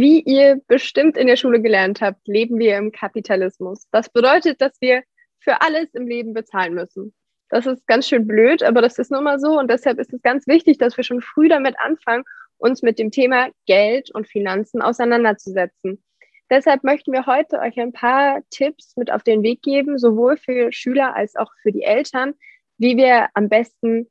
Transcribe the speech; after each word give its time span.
Wie 0.00 0.20
ihr 0.20 0.60
bestimmt 0.68 1.16
in 1.16 1.26
der 1.26 1.34
Schule 1.34 1.60
gelernt 1.60 2.00
habt, 2.00 2.28
leben 2.28 2.60
wir 2.60 2.76
im 2.76 2.92
Kapitalismus. 2.92 3.88
Das 3.90 4.08
bedeutet, 4.08 4.60
dass 4.60 4.80
wir 4.80 5.02
für 5.40 5.60
alles 5.60 5.92
im 5.92 6.06
Leben 6.06 6.34
bezahlen 6.34 6.74
müssen. 6.74 7.12
Das 7.48 7.66
ist 7.66 7.84
ganz 7.88 8.06
schön 8.06 8.24
blöd, 8.24 8.62
aber 8.62 8.80
das 8.80 9.00
ist 9.00 9.10
nun 9.10 9.24
mal 9.24 9.40
so 9.40 9.58
und 9.58 9.68
deshalb 9.68 9.98
ist 9.98 10.12
es 10.12 10.22
ganz 10.22 10.46
wichtig, 10.46 10.78
dass 10.78 10.96
wir 10.96 11.02
schon 11.02 11.20
früh 11.20 11.48
damit 11.48 11.74
anfangen, 11.80 12.22
uns 12.58 12.82
mit 12.82 13.00
dem 13.00 13.10
Thema 13.10 13.48
Geld 13.66 14.12
und 14.14 14.28
Finanzen 14.28 14.82
auseinanderzusetzen. 14.82 16.00
Deshalb 16.48 16.84
möchten 16.84 17.10
wir 17.10 17.26
heute 17.26 17.58
euch 17.58 17.76
ein 17.80 17.92
paar 17.92 18.42
Tipps 18.50 18.96
mit 18.96 19.10
auf 19.10 19.24
den 19.24 19.42
Weg 19.42 19.62
geben, 19.62 19.98
sowohl 19.98 20.36
für 20.36 20.70
Schüler 20.70 21.16
als 21.16 21.34
auch 21.34 21.50
für 21.60 21.72
die 21.72 21.82
Eltern, 21.82 22.34
wie 22.76 22.96
wir 22.96 23.30
am 23.34 23.48
besten 23.48 24.08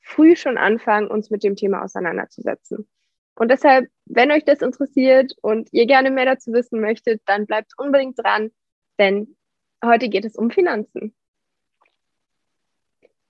früh 0.00 0.34
schon 0.34 0.56
anfangen, 0.56 1.08
uns 1.08 1.28
mit 1.28 1.44
dem 1.44 1.56
Thema 1.56 1.84
auseinanderzusetzen. 1.84 2.88
Und 3.36 3.50
deshalb, 3.50 3.88
wenn 4.06 4.32
euch 4.32 4.44
das 4.44 4.62
interessiert 4.62 5.32
und 5.42 5.68
ihr 5.72 5.86
gerne 5.86 6.10
mehr 6.10 6.24
dazu 6.24 6.52
wissen 6.52 6.80
möchtet, 6.80 7.20
dann 7.26 7.46
bleibt 7.46 7.72
unbedingt 7.76 8.18
dran, 8.18 8.50
denn 8.98 9.36
heute 9.84 10.08
geht 10.08 10.24
es 10.24 10.36
um 10.36 10.50
Finanzen. 10.50 11.14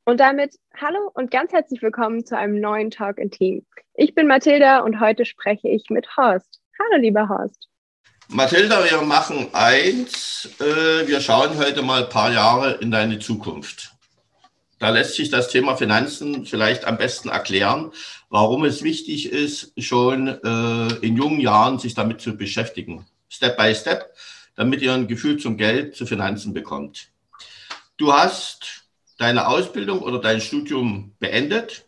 Und 0.05 0.21
damit 0.21 0.55
hallo 0.81 1.11
und 1.15 1.33
ganz 1.33 1.53
herzlich 1.53 1.83
willkommen 1.83 2.25
zu 2.25 2.39
einem 2.39 2.61
neuen 2.61 2.93
Talk 2.93 3.19
in 3.19 3.33
Team. 3.33 3.67
Ich 3.95 4.15
bin 4.15 4.29
Mathilda 4.29 4.79
und 4.79 5.01
heute 5.01 5.25
spreche 5.25 5.69
ich 5.69 5.91
mit 5.91 6.17
Horst. 6.17 6.61
Hallo, 6.79 7.03
lieber 7.03 7.29
Horst. 7.29 7.69
Mathilda, 8.29 8.85
wir 8.89 9.03
machen 9.03 9.49
eins. 9.53 10.49
Äh, 10.61 11.09
wir 11.09 11.21
schauen 11.21 11.59
heute 11.59 11.83
mal 11.83 12.05
ein 12.05 12.09
paar 12.09 12.33
Jahre 12.33 12.75
in 12.75 12.93
deine 12.93 13.19
Zukunft. 13.19 13.96
Da 14.79 14.91
lässt 14.91 15.15
sich 15.15 15.31
das 15.31 15.49
Thema 15.49 15.77
Finanzen 15.77 16.45
vielleicht 16.45 16.85
am 16.85 16.99
besten 16.99 17.31
erklären, 17.31 17.93
warum 18.29 18.65
es 18.65 18.83
wichtig 18.83 19.33
ist, 19.33 19.73
schon 19.79 20.29
äh, 20.29 20.95
in 21.01 21.17
jungen 21.17 21.41
Jahren 21.41 21.79
sich 21.79 21.95
damit 21.95 22.21
zu 22.21 22.37
beschäftigen. 22.37 23.07
Step 23.29 23.57
by 23.57 23.75
Step, 23.75 24.15
damit 24.55 24.83
ihr 24.83 24.93
ein 24.93 25.09
Gefühl 25.09 25.39
zum 25.39 25.57
Geld, 25.57 25.97
zu 25.97 26.05
Finanzen 26.05 26.53
bekommt. 26.53 27.09
Du 27.97 28.13
hast 28.13 28.85
deine 29.17 29.47
Ausbildung 29.49 30.01
oder 30.01 30.21
dein 30.21 30.43
Studium 30.43 31.15
beendet, 31.19 31.87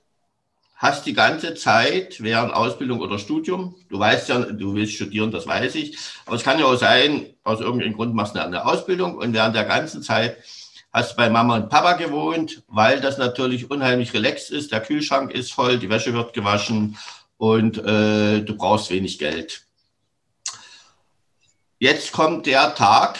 hast 0.77 1.05
die 1.05 1.13
ganze 1.13 1.55
Zeit 1.55 2.23
während 2.23 2.55
Ausbildung 2.55 3.01
oder 3.01 3.19
Studium, 3.19 3.75
du 3.91 3.99
weißt 3.99 4.29
ja, 4.31 4.39
du 4.39 4.75
willst 4.75 4.95
studieren, 4.95 5.31
das 5.31 5.47
weiß 5.47 5.75
ich, 5.75 5.99
aber 6.25 6.37
es 6.37 6.45
kann 6.45 6.59
ja 6.59 6.65
auch 6.65 6.77
sein, 6.77 7.35
aus 7.43 7.61
irgendeinem 7.61 7.95
Grund 7.95 8.15
machst 8.15 8.35
du 8.35 8.43
eine 8.43 8.65
Ausbildung 8.65 9.17
und 9.17 9.35
während 9.35 9.57
der 9.57 9.65
ganzen 9.65 10.03
Zeit 10.03 10.39
hast 10.93 11.17
bei 11.17 11.29
Mama 11.29 11.57
und 11.57 11.69
Papa 11.69 11.95
gewohnt, 11.95 12.63
weil 12.69 13.01
das 13.01 13.19
natürlich 13.19 13.71
unheimlich 13.71 14.15
relaxed 14.15 14.51
ist. 14.51 14.73
Der 14.73 14.81
Kühlschrank 14.81 15.33
ist 15.33 15.53
voll, 15.53 15.79
die 15.79 15.91
Wäsche 15.91 16.15
wird 16.15 16.33
gewaschen 16.33 16.97
und 17.37 17.79
äh, 17.79 18.41
du 18.41 18.57
brauchst 18.57 18.91
wenig 18.91 19.19
Geld. 19.19 19.67
Jetzt 21.79 22.13
kommt 22.13 22.47
der 22.47 22.75
Tag, 22.75 23.19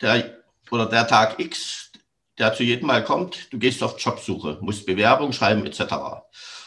der, 0.00 0.38
oder 0.70 0.86
der 0.86 1.06
Tag 1.06 1.38
X, 1.40 1.92
der 2.38 2.52
zu 2.52 2.62
jedem 2.62 2.88
Mal 2.88 3.04
kommt. 3.04 3.52
Du 3.52 3.58
gehst 3.58 3.82
auf 3.82 3.98
Jobsuche, 3.98 4.58
musst 4.60 4.84
Bewerbung 4.84 5.32
schreiben 5.32 5.64
etc. 5.64 5.94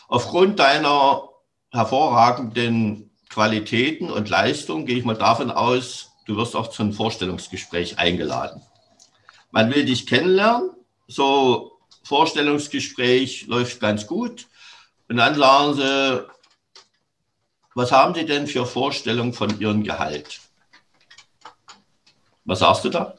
Aufgrund 0.08 0.60
deiner 0.60 1.30
hervorragenden 1.72 3.12
Qualitäten 3.30 4.10
und 4.10 4.30
Leistung 4.30 4.86
gehe 4.86 4.98
ich 4.98 5.06
mal 5.06 5.18
davon 5.18 5.52
aus, 5.52 6.14
du 6.26 6.38
wirst 6.38 6.56
auch 6.56 6.70
zu 6.70 6.82
einem 6.82 6.94
Vorstellungsgespräch 6.94 8.00
eingeladen 8.00 8.67
man 9.52 9.74
will 9.74 9.86
dich 9.86 10.08
kennenlernen. 10.08 10.72
So 11.08 11.80
Vorstellungsgespräch 12.04 13.48
läuft 13.48 13.80
ganz 13.80 14.08
gut. 14.08 14.48
Und 15.10 15.18
dann 15.18 15.36
sagen 15.36 15.74
sie, 15.74 16.28
was 17.76 17.92
haben 17.92 18.16
Sie 18.16 18.26
denn 18.26 18.48
für 18.48 18.66
Vorstellungen 18.66 19.34
von 19.34 19.60
Ihrem 19.60 19.84
Gehalt? 19.84 20.42
Was 22.44 22.60
sagst 22.60 22.86
du 22.86 22.90
da? 22.90 23.14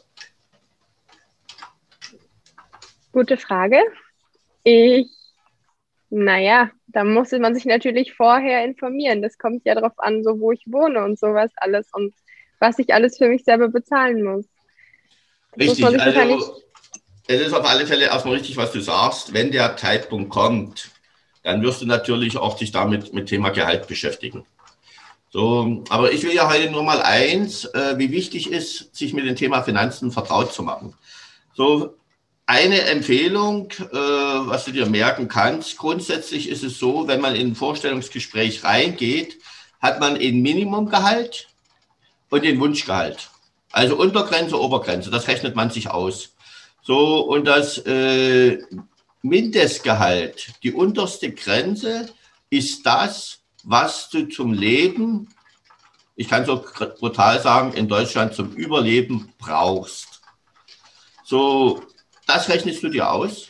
Gute 3.13 3.37
Frage. 3.37 3.81
Ich, 4.65 5.09
naja, 6.11 6.71
da 6.89 7.05
muss 7.05 7.31
man 7.33 7.55
sich 7.55 7.67
natürlich 7.67 8.15
vorher 8.15 8.65
informieren. 8.65 9.23
Das 9.23 9.39
kommt 9.39 9.65
ja 9.65 9.75
darauf 9.75 9.99
an, 9.99 10.25
so 10.25 10.41
wo 10.41 10.53
ich 10.53 10.65
wohne 10.67 11.05
und 11.05 11.19
sowas 11.19 11.51
alles 11.57 11.89
und 11.93 12.15
was 12.59 12.79
ich 12.79 12.93
alles 12.93 13.19
für 13.19 13.29
mich 13.29 13.45
selber 13.45 13.69
bezahlen 13.69 14.25
muss. 14.25 14.47
Richtig, 15.59 15.85
also 15.85 16.63
es 17.27 17.41
ist 17.41 17.53
auf 17.53 17.69
alle 17.69 17.87
Fälle 17.87 18.07
erstmal 18.07 18.35
richtig, 18.35 18.57
was 18.57 18.73
du 18.73 18.81
sagst. 18.81 19.33
Wenn 19.35 19.53
der 19.53 19.77
Zeitpunkt 19.77 20.31
kommt, 20.31 20.91
dann 21.43 21.63
wirst 21.63 21.83
du 21.83 21.87
natürlich 21.87 22.37
auch 22.37 22.57
dich 22.57 22.73
damit 22.73 23.13
mit 23.13 23.29
Thema 23.29 23.51
Gehalt 23.51 23.87
beschäftigen. 23.87 24.47
So, 25.31 25.85
aber 25.91 26.13
ich 26.13 26.23
will 26.23 26.33
ja 26.33 26.49
heute 26.51 26.71
nur 26.71 26.83
mal 26.83 27.03
eins, 27.03 27.67
äh, 27.67 27.99
wie 27.99 28.11
wichtig 28.11 28.51
ist, 28.51 28.97
sich 28.97 29.13
mit 29.13 29.27
dem 29.27 29.37
Thema 29.37 29.63
Finanzen 29.63 30.11
vertraut 30.11 30.55
zu 30.55 30.63
machen. 30.63 30.95
So, 31.55 31.99
eine 32.47 32.81
Empfehlung, 32.83 33.71
äh, 33.79 33.95
was 33.95 34.65
du 34.65 34.73
dir 34.73 34.87
merken 34.87 35.29
kannst, 35.29 35.77
grundsätzlich 35.77 36.49
ist 36.49 36.65
es 36.65 36.79
so, 36.79 37.07
wenn 37.07 37.21
man 37.21 37.35
in 37.35 37.49
ein 37.49 37.55
Vorstellungsgespräch 37.55 38.65
reingeht, 38.65 39.39
hat 39.81 40.01
man 40.01 40.17
ein 40.17 40.41
Minimumgehalt 40.41 41.49
und 42.31 42.45
den 42.45 42.59
Wunschgehalt. 42.59 43.29
Also 43.71 43.97
Untergrenze, 43.97 44.61
Obergrenze, 44.61 45.11
das 45.11 45.29
rechnet 45.29 45.55
man 45.55 45.71
sich 45.71 45.91
aus. 45.91 46.35
So, 46.83 47.21
und 47.21 47.45
das 47.45 47.79
äh, 47.79 48.59
Mindestgehalt, 49.23 50.53
die 50.63 50.73
unterste 50.73 51.33
Grenze, 51.33 52.09
ist 52.51 52.87
das, 52.87 53.41
was 53.65 54.09
du 54.09 54.29
zum 54.29 54.53
Leben, 54.53 55.29
ich 56.17 56.29
kann 56.29 56.47
so 56.47 56.65
brutal 56.99 57.41
sagen, 57.41 57.75
in 57.75 57.89
Deutschland 57.89 58.35
zum 58.35 58.53
Überleben 58.53 59.33
brauchst. 59.39 60.23
So, 61.25 61.83
das 62.27 62.49
rechnest 62.49 62.83
du 62.83 62.89
dir 62.89 63.11
aus. 63.13 63.49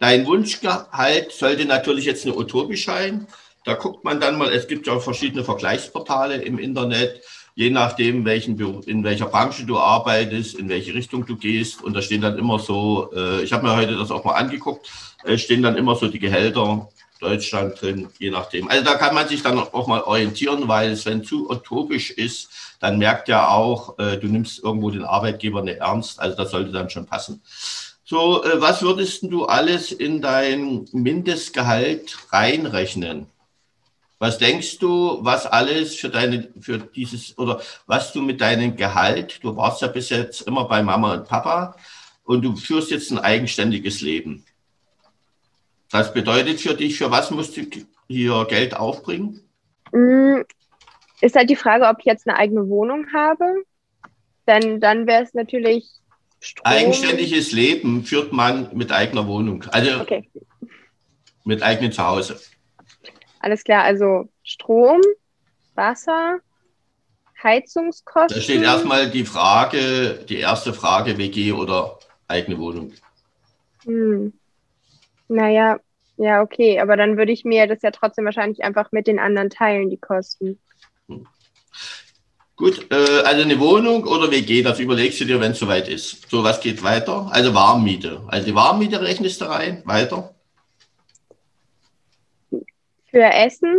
Dein 0.00 0.26
Wunschgehalt 0.26 1.32
sollte 1.32 1.64
natürlich 1.64 2.06
jetzt 2.06 2.24
eine 2.24 2.36
utopisch 2.36 2.86
sein. 2.86 3.26
Da 3.64 3.74
guckt 3.74 4.04
man 4.04 4.20
dann 4.20 4.38
mal, 4.38 4.50
es 4.52 4.66
gibt 4.66 4.86
ja 4.86 4.98
verschiedene 4.98 5.44
Vergleichsportale 5.44 6.36
im 6.36 6.58
Internet 6.58 7.20
je 7.58 7.70
nachdem, 7.70 8.24
welchen, 8.24 8.56
in 8.86 9.02
welcher 9.02 9.26
Branche 9.26 9.66
du 9.66 9.78
arbeitest, 9.78 10.54
in 10.54 10.68
welche 10.68 10.94
Richtung 10.94 11.26
du 11.26 11.34
gehst. 11.34 11.82
Und 11.82 11.92
da 11.94 12.00
stehen 12.00 12.20
dann 12.20 12.38
immer 12.38 12.60
so, 12.60 13.10
äh, 13.12 13.42
ich 13.42 13.52
habe 13.52 13.66
mir 13.66 13.74
heute 13.74 13.96
das 13.96 14.12
auch 14.12 14.22
mal 14.22 14.34
angeguckt, 14.34 14.88
äh, 15.24 15.36
stehen 15.36 15.64
dann 15.64 15.76
immer 15.76 15.96
so 15.96 16.06
die 16.06 16.20
Gehälter 16.20 16.88
Deutschland 17.18 17.82
drin, 17.82 18.06
je 18.20 18.30
nachdem. 18.30 18.68
Also 18.68 18.84
da 18.84 18.94
kann 18.94 19.12
man 19.12 19.26
sich 19.26 19.42
dann 19.42 19.58
auch 19.58 19.88
mal 19.88 20.02
orientieren, 20.02 20.68
weil 20.68 20.92
es, 20.92 21.04
wenn 21.04 21.24
zu 21.24 21.50
utopisch 21.50 22.12
ist, 22.12 22.48
dann 22.78 22.96
merkt 22.96 23.26
ja 23.26 23.48
auch, 23.48 23.98
äh, 23.98 24.18
du 24.18 24.28
nimmst 24.28 24.62
irgendwo 24.62 24.90
den 24.90 25.02
Arbeitgeber 25.02 25.60
nicht 25.60 25.80
ernst. 25.80 26.20
Also 26.20 26.36
das 26.36 26.52
sollte 26.52 26.70
dann 26.70 26.90
schon 26.90 27.06
passen. 27.06 27.42
So, 28.04 28.44
äh, 28.44 28.60
was 28.60 28.82
würdest 28.82 29.24
du 29.24 29.46
alles 29.46 29.90
in 29.90 30.22
dein 30.22 30.86
Mindestgehalt 30.92 32.18
reinrechnen? 32.30 33.26
Was 34.18 34.38
denkst 34.38 34.78
du, 34.78 35.18
was 35.22 35.46
alles 35.46 35.94
für 35.94 36.08
deine, 36.08 36.48
für 36.60 36.78
dieses, 36.78 37.38
oder 37.38 37.60
was 37.86 38.12
du 38.12 38.20
mit 38.20 38.40
deinem 38.40 38.74
Gehalt, 38.74 39.42
du 39.42 39.54
warst 39.56 39.80
ja 39.82 39.88
bis 39.88 40.10
jetzt 40.10 40.42
immer 40.42 40.64
bei 40.64 40.82
Mama 40.82 41.14
und 41.14 41.28
Papa 41.28 41.76
und 42.24 42.42
du 42.42 42.56
führst 42.56 42.90
jetzt 42.90 43.10
ein 43.12 43.18
eigenständiges 43.18 44.00
Leben. 44.00 44.44
Das 45.90 46.12
bedeutet 46.12 46.60
für 46.60 46.74
dich, 46.74 46.98
für 46.98 47.10
was 47.10 47.30
musst 47.30 47.56
du 47.56 47.62
hier 48.08 48.46
Geld 48.48 48.76
aufbringen? 48.76 49.40
Mm, 49.92 50.40
ist 51.20 51.36
halt 51.36 51.48
die 51.48 51.56
Frage, 51.56 51.86
ob 51.86 52.00
ich 52.00 52.04
jetzt 52.04 52.28
eine 52.28 52.36
eigene 52.36 52.68
Wohnung 52.68 53.06
habe. 53.14 53.44
Denn 54.46 54.80
dann 54.80 55.06
wäre 55.06 55.22
es 55.22 55.34
natürlich 55.34 55.84
Strom. 56.40 56.66
Eigenständiges 56.66 57.52
Leben 57.52 58.04
führt 58.04 58.32
man 58.32 58.68
mit 58.76 58.92
eigener 58.92 59.26
Wohnung, 59.26 59.64
also 59.70 60.00
okay. 60.00 60.28
mit 61.44 61.62
eigenem 61.62 61.92
Zuhause. 61.92 62.40
Alles 63.40 63.64
klar, 63.64 63.84
also 63.84 64.28
Strom, 64.42 65.00
Wasser, 65.74 66.38
Heizungskosten. 67.42 68.36
Da 68.36 68.42
steht 68.42 68.62
erstmal 68.62 69.10
die 69.10 69.24
Frage, 69.24 70.24
die 70.28 70.38
erste 70.38 70.72
Frage, 70.72 71.18
WG 71.18 71.52
oder 71.52 71.98
eigene 72.26 72.58
Wohnung. 72.58 72.92
Hm. 73.84 74.32
Naja, 75.28 75.78
ja, 76.16 76.42
okay, 76.42 76.80
aber 76.80 76.96
dann 76.96 77.16
würde 77.16 77.32
ich 77.32 77.44
mir 77.44 77.66
das 77.66 77.82
ja 77.82 77.90
trotzdem 77.90 78.24
wahrscheinlich 78.24 78.64
einfach 78.64 78.90
mit 78.90 79.06
den 79.06 79.18
anderen 79.18 79.50
teilen, 79.50 79.88
die 79.88 79.98
Kosten. 79.98 80.58
Hm. 81.08 81.26
Gut, 82.56 82.90
äh, 82.90 83.22
also 83.24 83.42
eine 83.42 83.60
Wohnung 83.60 84.04
oder 84.04 84.32
WG, 84.32 84.62
das 84.62 84.80
überlegst 84.80 85.20
du 85.20 85.24
dir, 85.24 85.40
wenn 85.40 85.52
es 85.52 85.60
soweit 85.60 85.88
ist. 85.88 86.28
So, 86.28 86.42
was 86.42 86.60
geht 86.60 86.82
weiter? 86.82 87.28
Also 87.30 87.54
Warmmiete. 87.54 88.22
Also 88.26 88.46
die 88.46 88.54
Warmmiete 88.54 89.00
rechnest 89.00 89.40
du 89.40 89.44
rein, 89.44 89.82
weiter. 89.84 90.34
Für 93.10 93.24
Essen, 93.24 93.76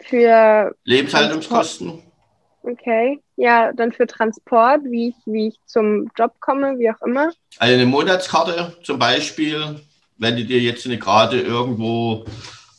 für 0.00 0.74
Lebenshaltungskosten. 0.84 2.02
Okay, 2.62 3.20
ja, 3.36 3.72
dann 3.72 3.92
für 3.92 4.06
Transport, 4.06 4.82
wie 4.84 5.08
ich, 5.08 5.14
wie 5.26 5.48
ich 5.48 5.60
zum 5.64 6.10
Job 6.16 6.34
komme, 6.40 6.78
wie 6.78 6.90
auch 6.90 7.00
immer. 7.02 7.30
Also 7.58 7.74
eine 7.74 7.86
Monatskarte 7.86 8.76
zum 8.82 8.98
Beispiel, 8.98 9.80
wenn 10.18 10.36
du 10.36 10.44
dir 10.44 10.60
jetzt 10.60 10.84
eine 10.84 10.98
gerade 10.98 11.40
irgendwo 11.40 12.24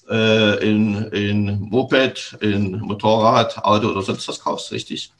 äh, 0.09 0.69
in, 0.69 1.05
in 1.11 1.59
Moped, 1.61 2.37
in 2.41 2.79
Motorrad, 2.79 3.57
Auto 3.63 3.89
oder 3.89 4.01
sonst 4.01 4.27
was 4.27 4.39
kaufst, 4.39 4.71
richtig? 4.71 5.11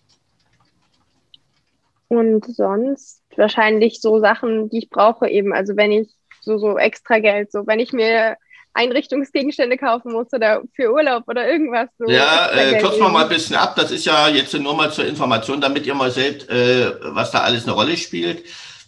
Und 2.09 2.45
sonst 2.45 3.21
wahrscheinlich 3.35 4.01
so 4.01 4.19
Sachen, 4.19 4.69
die 4.69 4.79
ich 4.79 4.89
brauche 4.89 5.29
eben. 5.29 5.53
Also 5.53 5.77
wenn 5.77 5.91
ich 5.91 6.09
so, 6.41 6.57
so 6.57 6.77
extra 6.77 7.19
Geld, 7.19 7.51
so 7.51 7.67
wenn 7.67 7.79
ich 7.79 7.94
mir 7.94 8.35
Einrichtungsgegenstände 8.74 9.77
kaufen 9.77 10.12
muss 10.12 10.27
oder 10.33 10.62
für 10.75 10.92
Urlaub 10.92 11.24
oder 11.27 11.50
irgendwas. 11.50 11.89
So 11.98 12.10
ja, 12.10 12.51
äh, 12.51 12.80
kürzen 12.80 13.01
wir 13.01 13.10
mal 13.10 13.24
ein 13.24 13.30
bisschen 13.30 13.56
ab. 13.56 13.75
Das 13.75 13.92
ist 13.92 14.06
ja 14.06 14.27
jetzt 14.30 14.54
nur 14.54 14.75
mal 14.75 14.92
zur 14.92 15.06
Information, 15.06 15.60
damit 15.60 15.86
ihr 15.86 15.95
mal 15.95 16.12
seht, 16.12 16.48
äh, 16.50 16.94
was 17.01 17.31
da 17.31 17.39
alles 17.39 17.63
eine 17.63 17.74
Rolle 17.74 17.98
spielt. 17.98 18.44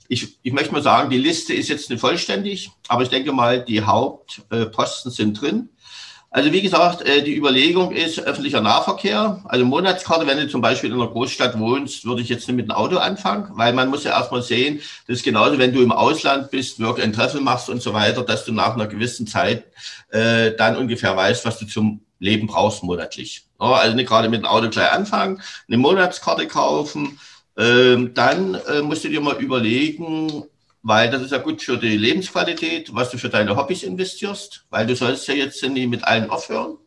Ich, 0.07 0.37
ich 0.43 0.53
möchte 0.53 0.73
mal 0.73 0.83
sagen, 0.83 1.09
die 1.09 1.17
Liste 1.17 1.53
ist 1.53 1.69
jetzt 1.69 1.89
nicht 1.89 1.99
vollständig, 1.99 2.69
aber 2.87 3.03
ich 3.03 3.09
denke 3.09 3.31
mal, 3.31 3.63
die 3.63 3.81
Hauptposten 3.81 5.11
äh, 5.11 5.15
sind 5.15 5.41
drin. 5.41 5.69
Also 6.33 6.53
wie 6.53 6.61
gesagt, 6.61 7.01
äh, 7.05 7.23
die 7.23 7.35
Überlegung 7.35 7.91
ist 7.91 8.17
öffentlicher 8.21 8.61
Nahverkehr. 8.61 9.41
Also 9.43 9.65
Monatskarte, 9.65 10.25
wenn 10.25 10.37
du 10.37 10.47
zum 10.47 10.61
Beispiel 10.61 10.89
in 10.89 10.95
einer 10.95 11.11
Großstadt 11.11 11.59
wohnst, 11.59 12.05
würde 12.05 12.21
ich 12.21 12.29
jetzt 12.29 12.47
nicht 12.47 12.55
mit 12.55 12.67
dem 12.67 12.71
Auto 12.71 12.97
anfangen, 12.97 13.49
weil 13.55 13.73
man 13.73 13.89
muss 13.89 14.05
ja 14.05 14.11
erstmal 14.11 14.41
sehen, 14.41 14.79
das 15.07 15.17
ist 15.17 15.25
genauso, 15.25 15.57
wenn 15.57 15.73
du 15.73 15.81
im 15.81 15.91
Ausland 15.91 16.49
bist, 16.49 16.79
wirklich 16.79 17.05
ein 17.05 17.11
Treffen 17.11 17.43
machst 17.43 17.69
und 17.69 17.81
so 17.81 17.93
weiter, 17.93 18.23
dass 18.23 18.45
du 18.45 18.53
nach 18.53 18.75
einer 18.75 18.87
gewissen 18.87 19.27
Zeit 19.27 19.65
äh, 20.11 20.51
dann 20.55 20.77
ungefähr 20.77 21.17
weißt, 21.17 21.43
was 21.45 21.59
du 21.59 21.67
zum 21.67 21.99
Leben 22.19 22.47
brauchst 22.47 22.81
monatlich. 22.81 23.43
Also 23.57 23.93
nicht 23.93 24.07
gerade 24.07 24.29
mit 24.29 24.41
dem 24.41 24.45
Auto 24.45 24.69
gleich 24.69 24.89
anfangen, 24.89 25.41
eine 25.67 25.77
Monatskarte 25.77 26.47
kaufen, 26.47 27.19
ähm, 27.57 28.13
dann 28.13 28.55
äh, 28.55 28.81
musst 28.81 29.03
du 29.03 29.09
dir 29.09 29.19
mal 29.19 29.35
überlegen, 29.35 30.45
weil 30.83 31.09
das 31.09 31.21
ist 31.21 31.31
ja 31.31 31.37
gut 31.37 31.61
für 31.61 31.77
die 31.77 31.97
Lebensqualität, 31.97 32.93
was 32.93 33.11
du 33.11 33.17
für 33.17 33.29
deine 33.29 33.55
Hobbys 33.55 33.83
investierst, 33.83 34.65
weil 34.69 34.87
du 34.87 34.95
sollst 34.95 35.27
ja 35.27 35.33
jetzt 35.33 35.63
nie 35.63 35.87
mit 35.87 36.03
allen 36.03 36.29
aufhören, 36.29 36.77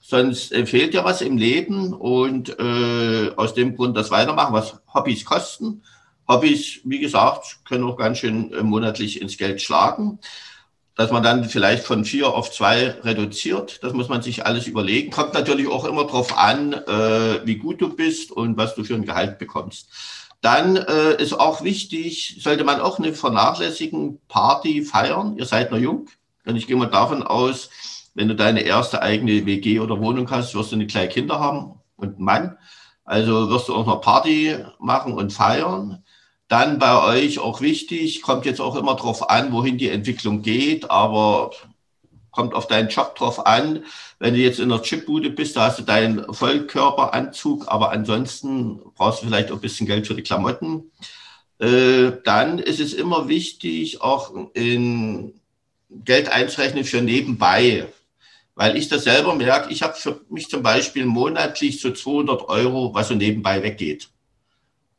sonst 0.00 0.52
äh, 0.52 0.66
fehlt 0.66 0.94
ja 0.94 1.04
was 1.04 1.20
im 1.20 1.36
Leben 1.36 1.92
und 1.92 2.58
äh, 2.58 3.32
aus 3.36 3.54
dem 3.54 3.76
Grund 3.76 3.96
das 3.96 4.10
weitermachen, 4.10 4.54
was 4.54 4.80
Hobbys 4.92 5.24
kosten. 5.24 5.82
Hobbys, 6.28 6.80
wie 6.84 6.98
gesagt, 6.98 7.58
können 7.64 7.84
auch 7.84 7.96
ganz 7.96 8.18
schön 8.18 8.52
äh, 8.52 8.62
monatlich 8.62 9.20
ins 9.20 9.36
Geld 9.36 9.60
schlagen. 9.62 10.18
Dass 10.96 11.10
man 11.10 11.22
dann 11.22 11.44
vielleicht 11.44 11.84
von 11.84 12.06
vier 12.06 12.28
auf 12.28 12.50
zwei 12.50 12.88
reduziert, 13.02 13.82
das 13.82 13.92
muss 13.92 14.08
man 14.08 14.22
sich 14.22 14.46
alles 14.46 14.66
überlegen. 14.66 15.10
Kommt 15.10 15.34
natürlich 15.34 15.68
auch 15.68 15.84
immer 15.84 16.04
darauf 16.04 16.38
an, 16.38 16.72
äh, 16.72 17.44
wie 17.44 17.56
gut 17.56 17.82
du 17.82 17.94
bist 17.94 18.32
und 18.32 18.56
was 18.56 18.74
du 18.74 18.82
für 18.82 18.94
ein 18.94 19.04
Gehalt 19.04 19.38
bekommst. 19.38 19.90
Dann 20.40 20.76
äh, 20.76 21.20
ist 21.20 21.38
auch 21.38 21.62
wichtig, 21.62 22.38
sollte 22.40 22.64
man 22.64 22.80
auch 22.80 22.98
eine 22.98 23.14
vernachlässigen 23.14 24.20
Party 24.28 24.82
feiern. 24.82 25.36
Ihr 25.36 25.46
seid 25.46 25.70
noch 25.70 25.78
jung. 25.78 26.08
Und 26.44 26.56
ich 26.56 26.66
gehe 26.66 26.76
mal 26.76 26.86
davon 26.86 27.22
aus, 27.22 27.70
wenn 28.14 28.28
du 28.28 28.34
deine 28.34 28.60
erste 28.62 29.02
eigene 29.02 29.44
WG 29.44 29.80
oder 29.80 30.00
Wohnung 30.00 30.30
hast, 30.30 30.54
wirst 30.54 30.72
du 30.72 30.76
eine 30.76 30.86
kleine 30.86 31.08
Kinder 31.08 31.38
haben 31.40 31.80
und 31.96 32.16
einen 32.16 32.24
Mann. 32.24 32.58
Also 33.04 33.50
wirst 33.50 33.68
du 33.68 33.74
auch 33.74 33.86
noch 33.86 34.00
Party 34.00 34.56
machen 34.78 35.12
und 35.12 35.32
feiern. 35.32 36.02
Dann 36.48 36.78
bei 36.78 37.02
euch 37.02 37.38
auch 37.38 37.60
wichtig, 37.60 38.22
kommt 38.22 38.46
jetzt 38.46 38.60
auch 38.60 38.76
immer 38.76 38.94
darauf 38.94 39.28
an, 39.28 39.52
wohin 39.52 39.78
die 39.78 39.90
Entwicklung 39.90 40.42
geht, 40.42 40.90
aber 40.90 41.50
kommt 42.30 42.54
auf 42.54 42.68
deinen 42.68 42.88
Job 42.88 43.16
drauf 43.16 43.46
an. 43.46 43.84
Wenn 44.18 44.34
du 44.34 44.40
jetzt 44.40 44.60
in 44.60 44.70
der 44.70 44.82
Chipbude 44.82 45.30
bist, 45.30 45.56
da 45.56 45.66
hast 45.66 45.78
du 45.78 45.82
deinen 45.82 46.32
Vollkörperanzug, 46.32 47.68
aber 47.68 47.92
ansonsten 47.92 48.80
brauchst 48.94 49.22
du 49.22 49.26
vielleicht 49.26 49.50
auch 49.50 49.56
ein 49.56 49.60
bisschen 49.60 49.86
Geld 49.86 50.06
für 50.06 50.14
die 50.14 50.22
Klamotten. 50.22 50.90
Äh, 51.58 52.12
dann 52.24 52.58
ist 52.58 52.80
es 52.80 52.94
immer 52.94 53.28
wichtig, 53.28 54.00
auch 54.00 54.32
in 54.54 55.34
Geld 55.90 56.28
einzurechnen 56.28 56.84
für 56.84 57.02
nebenbei. 57.02 57.86
Weil 58.54 58.78
ich 58.78 58.88
das 58.88 59.04
selber 59.04 59.34
merke, 59.34 59.70
ich 59.70 59.82
habe 59.82 59.94
für 59.94 60.22
mich 60.30 60.48
zum 60.48 60.62
Beispiel 60.62 61.04
monatlich 61.04 61.80
so 61.80 61.92
200 61.92 62.48
Euro, 62.48 62.94
was 62.94 63.08
so 63.08 63.14
nebenbei 63.14 63.62
weggeht. 63.62 64.08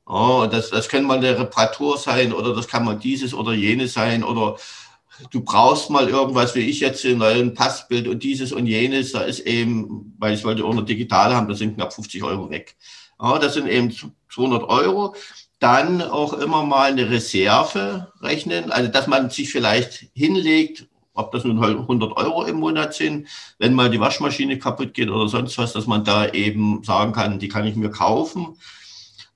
Oh, 0.05 0.47
das, 0.49 0.69
das 0.69 0.87
kann 0.87 1.03
mal 1.03 1.17
eine 1.17 1.37
Reparatur 1.37 1.97
sein 1.97 2.31
oder 2.33 2.55
das 2.55 2.67
kann 2.67 2.85
mal 2.85 2.97
dieses 2.97 3.33
oder 3.33 3.53
jenes 3.53 3.93
sein 3.93 4.23
oder 4.23 4.57
du 5.31 5.41
brauchst 5.41 5.89
mal 5.89 6.09
irgendwas, 6.09 6.55
wie 6.55 6.61
ich 6.61 6.79
jetzt, 6.79 7.05
ein 7.05 7.17
neues 7.17 7.53
Passbild 7.53 8.07
und 8.07 8.23
dieses 8.23 8.51
und 8.51 8.67
jenes, 8.67 9.11
da 9.11 9.21
ist 9.21 9.39
eben, 9.41 10.15
weil 10.17 10.33
ich 10.33 10.43
wollte 10.43 10.65
auch 10.65 10.73
noch 10.73 10.85
digital 10.85 11.35
haben, 11.35 11.47
da 11.47 11.55
sind 11.55 11.75
knapp 11.75 11.93
50 11.93 12.23
Euro 12.23 12.49
weg. 12.49 12.75
Ja, 13.21 13.39
das 13.39 13.55
sind 13.55 13.67
eben 13.67 13.93
200 14.33 14.63
Euro. 14.63 15.15
Dann 15.59 16.03
auch 16.03 16.33
immer 16.33 16.63
mal 16.63 16.91
eine 16.91 17.09
Reserve 17.09 18.11
rechnen, 18.21 18.71
also 18.71 18.91
dass 18.91 19.07
man 19.07 19.31
sich 19.31 19.51
vielleicht 19.51 20.05
hinlegt, 20.13 20.87
ob 21.13 21.31
das 21.31 21.43
nun 21.43 21.63
100 21.63 22.15
Euro 22.15 22.45
im 22.45 22.57
Monat 22.57 22.93
sind, 22.93 23.27
wenn 23.57 23.73
mal 23.73 23.89
die 23.89 23.99
Waschmaschine 23.99 24.59
kaputt 24.59 24.93
geht 24.93 25.09
oder 25.09 25.27
sonst 25.27 25.57
was, 25.57 25.73
dass 25.73 25.87
man 25.87 26.03
da 26.03 26.29
eben 26.29 26.83
sagen 26.83 27.11
kann, 27.11 27.39
die 27.39 27.47
kann 27.47 27.65
ich 27.65 27.75
mir 27.75 27.89
kaufen. 27.89 28.57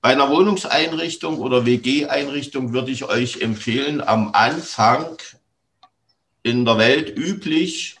Bei 0.00 0.10
einer 0.10 0.30
Wohnungseinrichtung 0.30 1.38
oder 1.38 1.66
WG-Einrichtung 1.66 2.72
würde 2.72 2.92
ich 2.92 3.04
euch 3.04 3.40
empfehlen, 3.40 4.00
am 4.00 4.30
Anfang 4.32 5.16
in 6.42 6.64
der 6.64 6.78
Welt 6.78 7.16
üblich, 7.16 7.96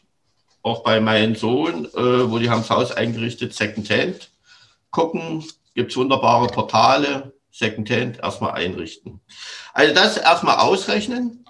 auch 0.62 0.82
bei 0.82 1.00
meinem 1.00 1.34
Sohn, 1.34 1.86
äh, 1.86 2.30
wo 2.30 2.38
die 2.38 2.50
haben 2.50 2.60
das 2.60 2.70
Haus 2.70 2.90
eingerichtet, 2.92 3.54
Secondhand. 3.54 4.30
Gucken, 4.90 5.44
gibt's 5.74 5.96
wunderbare 5.96 6.46
Portale, 6.48 7.32
Secondhand 7.50 8.18
erstmal 8.18 8.52
einrichten. 8.52 9.20
Also 9.72 9.94
das 9.94 10.16
erstmal 10.16 10.58
ausrechnen 10.58 11.41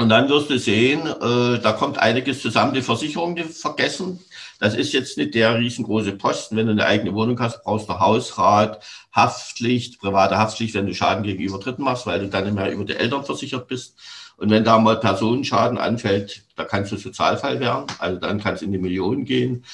und 0.00 0.08
dann 0.10 0.28
wirst 0.28 0.48
du 0.48 0.58
sehen, 0.58 1.00
äh, 1.06 1.58
da 1.58 1.72
kommt 1.72 1.98
einiges 1.98 2.40
zusammen. 2.40 2.72
Die 2.72 2.82
Versicherung 2.82 3.34
die 3.34 3.42
vergessen. 3.42 4.20
Das 4.60 4.74
ist 4.74 4.92
jetzt 4.92 5.18
nicht 5.18 5.34
der 5.34 5.58
riesengroße 5.58 6.12
Posten. 6.12 6.56
Wenn 6.56 6.66
du 6.66 6.72
eine 6.72 6.86
eigene 6.86 7.14
Wohnung 7.14 7.38
hast, 7.40 7.64
brauchst 7.64 7.88
du 7.88 7.98
Hausrat, 7.98 8.82
Haftpflicht, 9.12 9.98
private 10.00 10.38
Haftpflicht, 10.38 10.74
wenn 10.74 10.86
du 10.86 10.94
Schaden 10.94 11.24
gegenüber 11.24 11.58
Dritten 11.58 11.82
machst, 11.82 12.06
weil 12.06 12.20
du 12.20 12.28
dann 12.28 12.44
nicht 12.44 12.54
mehr 12.54 12.70
über 12.70 12.84
die 12.84 12.94
Eltern 12.94 13.24
versichert 13.24 13.66
bist. 13.66 13.96
Und 14.36 14.50
wenn 14.50 14.62
da 14.62 14.78
mal 14.78 15.00
Personenschaden 15.00 15.78
anfällt, 15.78 16.44
da 16.54 16.64
kannst 16.64 16.92
du 16.92 16.96
Sozialfall 16.96 17.58
werden. 17.58 17.86
Also 17.98 18.20
dann 18.20 18.38
kann 18.38 18.54
es 18.54 18.62
in 18.62 18.70
die 18.70 18.78
Millionen 18.78 19.24
gehen. 19.24 19.64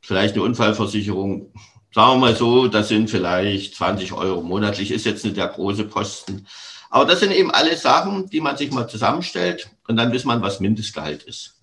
Vielleicht 0.00 0.34
eine 0.34 0.42
Unfallversicherung. 0.44 1.52
Sagen 1.92 2.12
wir 2.12 2.18
mal 2.18 2.36
so, 2.36 2.66
das 2.66 2.88
sind 2.88 3.10
vielleicht 3.10 3.74
20 3.74 4.14
Euro 4.14 4.40
monatlich, 4.40 4.90
ist 4.90 5.04
jetzt 5.04 5.24
nicht 5.24 5.36
der 5.36 5.48
große 5.48 5.84
Posten. 5.84 6.46
Aber 6.90 7.04
das 7.04 7.20
sind 7.20 7.32
eben 7.32 7.52
alle 7.52 7.76
Sachen, 7.76 8.28
die 8.28 8.40
man 8.40 8.56
sich 8.56 8.72
mal 8.72 8.88
zusammenstellt 8.88 9.70
und 9.86 9.96
dann 9.96 10.12
weiß 10.12 10.24
man, 10.24 10.42
was 10.42 10.60
Mindestgehalt 10.60 11.22
ist. 11.22 11.60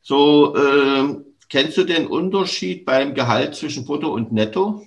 So, 0.00 0.56
äh, 0.56 1.14
kennst 1.48 1.76
du 1.76 1.84
den 1.84 2.06
Unterschied 2.06 2.86
beim 2.86 3.14
Gehalt 3.14 3.54
zwischen 3.54 3.84
Brutto 3.84 4.12
und 4.12 4.32
Netto? 4.32 4.84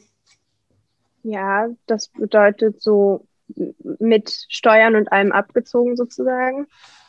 Ja, 1.23 1.67
das 1.85 2.09
bedeutet 2.09 2.81
so 2.81 3.27
mit 3.99 4.45
Steuern 4.49 4.95
und 4.95 5.11
allem 5.11 5.31
abgezogen 5.31 5.95
sozusagen. 5.95 6.67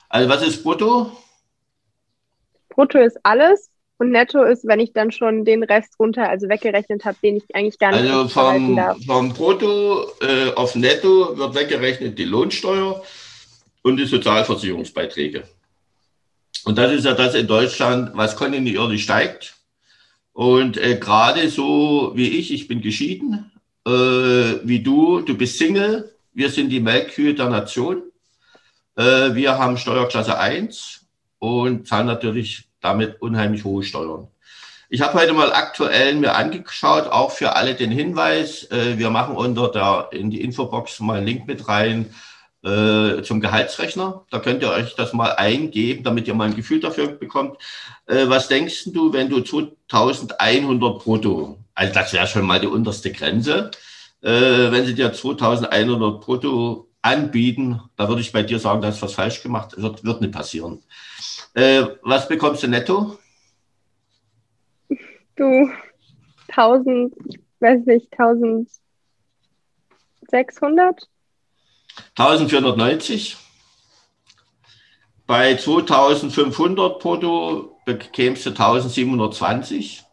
Also 0.09 0.29
was 0.29 0.47
ist 0.47 0.63
brutto? 0.63 1.11
Brutto 2.69 2.99
ist 2.99 3.19
alles 3.23 3.71
und 3.99 4.11
netto 4.11 4.43
ist, 4.43 4.67
wenn 4.67 4.81
ich 4.81 4.93
dann 4.93 5.11
schon 5.11 5.45
den 5.45 5.63
Rest 5.63 5.99
runter, 5.99 6.29
also 6.29 6.49
weggerechnet 6.49 7.05
habe, 7.05 7.17
den 7.23 7.37
ich 7.37 7.55
eigentlich 7.55 7.79
gar 7.79 7.93
nicht 7.93 8.11
Also 8.11 8.29
vom, 8.29 8.79
vom 9.07 9.33
Brutto 9.33 10.07
äh, 10.21 10.53
auf 10.55 10.75
netto 10.75 11.37
wird 11.37 11.55
weggerechnet 11.55 12.19
die 12.19 12.25
Lohnsteuer 12.25 13.03
und 13.83 13.97
die 13.97 14.05
Sozialversicherungsbeiträge. 14.05 15.45
Und 16.65 16.77
das 16.77 16.93
ist 16.93 17.05
ja 17.05 17.15
das 17.15 17.35
in 17.35 17.47
Deutschland, 17.47 18.11
was 18.15 18.37
kontinuierlich 18.37 19.03
steigt. 19.03 19.55
Und 20.33 20.77
äh, 20.77 20.97
gerade 20.97 21.49
so 21.49 22.13
wie 22.15 22.29
ich, 22.29 22.53
ich 22.53 22.69
bin 22.69 22.83
geschieden, 22.83 23.51
äh, 23.87 23.91
wie 23.91 24.81
du, 24.83 25.21
du 25.21 25.37
bist 25.37 25.57
Single, 25.57 26.13
wir 26.35 26.51
sind 26.51 26.69
die 26.69 26.81
Melkkühe 26.81 27.35
der 27.35 27.49
Nation. 27.49 28.03
Äh, 28.97 29.35
wir 29.35 29.59
haben 29.59 29.79
Steuerklasse 29.79 30.39
1 30.39 31.07
und 31.39 31.87
zahlen 31.87 32.07
natürlich 32.07 32.65
damit 32.87 33.21
unheimlich 33.21 33.65
hohe 33.65 33.83
Steuern. 33.83 34.29
Ich 34.89 35.01
habe 35.01 35.15
heute 35.15 35.33
mal 35.33 35.53
aktuell 35.53 36.15
mir 36.15 36.37
angeschaut, 36.37 37.09
auch 37.09 37.33
für 37.33 37.57
alle 37.57 37.75
den 37.75 37.91
Hinweis, 37.91 38.71
äh, 38.71 38.99
wir 38.99 39.11
machen 39.11 39.37
unter 39.37 39.69
der, 39.69 40.09
in 40.13 40.31
die 40.31 40.41
Infobox 40.41 41.01
mal 41.01 41.19
einen 41.19 41.27
Link 41.27 41.47
mit 41.49 41.67
rein 41.67 42.15
äh, 42.63 43.23
zum 43.23 43.41
Gehaltsrechner. 43.41 44.25
Da 44.31 44.39
könnt 44.39 44.63
ihr 44.63 44.71
euch 44.71 44.95
das 44.95 45.13
mal 45.13 45.33
eingeben, 45.33 46.05
damit 46.05 46.29
ihr 46.29 46.35
mal 46.35 46.49
ein 46.49 46.57
Gefühl 46.57 46.81
dafür 46.81 47.09
bekommt. 47.09 47.59
was 48.07 48.47
denkst 48.47 48.93
du, 48.95 49.13
wenn 49.13 49.29
du 49.29 49.41
2100 49.41 50.99
brutto, 51.03 51.59
also 51.75 51.93
das 51.93 52.13
wäre 52.13 52.29
schon 52.29 52.47
mal 52.47 52.61
die 52.61 52.69
unterste 52.69 53.11
Grenze, 53.11 53.71
Äh, 54.23 54.73
wenn 54.73 54.87
sie 54.87 54.95
dir 54.95 55.13
2100 55.13 56.21
brutto 56.21 56.89
anbieten, 57.03 57.81
da 57.97 58.09
würde 58.09 58.23
ich 58.23 58.33
bei 58.33 58.43
dir 58.43 58.59
sagen, 58.59 58.81
da 58.83 58.89
ist 58.89 59.03
was 59.03 59.15
falsch 59.15 59.43
gemacht. 59.43 59.75
Wird, 59.77 60.05
wird 60.05 60.21
nicht 60.21 60.33
passieren. 60.33 60.83
Äh, 61.57 61.97
was 62.03 62.29
bekommst 62.29 62.63
du 62.63 62.69
netto? 62.69 63.19
Du, 65.37 65.71
1000, 66.49 67.15
weiß 67.61 67.87
nicht, 67.87 68.13
1600? 68.13 71.09
1490. 72.15 73.39
Bei 75.27 75.57
2500 75.57 77.01
brutto 77.01 77.81
bekämst 77.87 78.45
du 78.45 78.51
1720. 78.51 80.05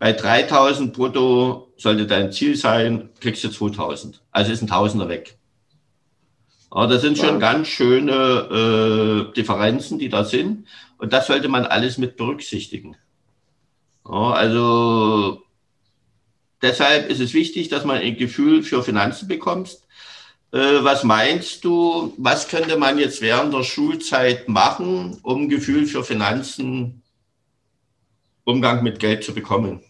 Bei 0.00 0.12
3000 0.12 0.92
brutto 0.92 1.72
sollte 1.76 2.08
dein 2.08 2.32
Ziel 2.32 2.56
sein, 2.56 3.10
kriegst 3.20 3.44
du 3.44 3.50
2000. 3.50 4.20
Also 4.32 4.50
ist 4.50 4.62
ein 4.62 4.66
Tausender 4.66 5.08
weg. 5.08 5.38
Aber 6.74 6.86
das 6.86 7.02
sind 7.02 7.18
schon 7.18 7.38
ganz 7.38 7.68
schöne 7.68 9.28
äh, 9.28 9.34
Differenzen, 9.34 9.98
die 9.98 10.08
da 10.08 10.24
sind. 10.24 10.66
Und 10.96 11.12
das 11.12 11.26
sollte 11.26 11.48
man 11.48 11.66
alles 11.66 11.98
mit 11.98 12.16
berücksichtigen. 12.16 12.96
Ja, 14.08 14.30
also 14.30 15.42
deshalb 16.62 17.10
ist 17.10 17.20
es 17.20 17.34
wichtig, 17.34 17.68
dass 17.68 17.84
man 17.84 17.98
ein 17.98 18.16
Gefühl 18.16 18.62
für 18.62 18.82
Finanzen 18.82 19.28
bekommt. 19.28 19.80
Äh, 20.50 20.82
was 20.82 21.04
meinst 21.04 21.62
du, 21.64 22.14
was 22.16 22.48
könnte 22.48 22.78
man 22.78 22.98
jetzt 22.98 23.20
während 23.20 23.52
der 23.52 23.64
Schulzeit 23.64 24.48
machen, 24.48 25.18
um 25.22 25.50
Gefühl 25.50 25.84
für 25.84 26.02
Finanzen, 26.02 27.02
Umgang 28.44 28.82
mit 28.82 28.98
Geld 28.98 29.24
zu 29.24 29.34
bekommen? 29.34 29.82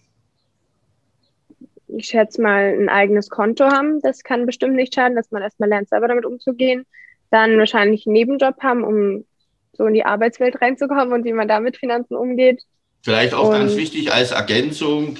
Ich 1.97 2.07
schätze 2.07 2.41
mal, 2.41 2.75
ein 2.79 2.89
eigenes 2.89 3.29
Konto 3.29 3.67
haben. 3.67 4.01
Das 4.01 4.23
kann 4.23 4.47
bestimmt 4.47 4.75
nicht 4.75 4.95
schaden, 4.95 5.17
dass 5.17 5.31
man 5.31 5.43
erstmal 5.43 5.69
lernt, 5.69 5.89
selber 5.89 6.09
damit 6.09 6.25
umzugehen. 6.25 6.87
Dann 7.31 7.59
wahrscheinlich 7.59 8.07
einen 8.07 8.15
Nebenjob 8.15 8.63
haben, 8.63 8.85
um 8.85 9.25
so 9.73 9.87
in 9.87 9.95
die 9.95 10.05
Arbeitswelt 10.05 10.61
reinzukommen 10.61 11.13
und 11.13 11.25
wie 11.25 11.33
man 11.33 11.49
da 11.49 11.61
mit 11.61 11.77
Finanzen 11.77 12.15
umgeht. 12.15 12.63
Vielleicht 13.03 13.35
auch 13.35 13.49
und 13.49 13.53
ganz 13.53 13.77
wichtig 13.77 14.13
als 14.13 14.31
Ergänzung, 14.31 15.17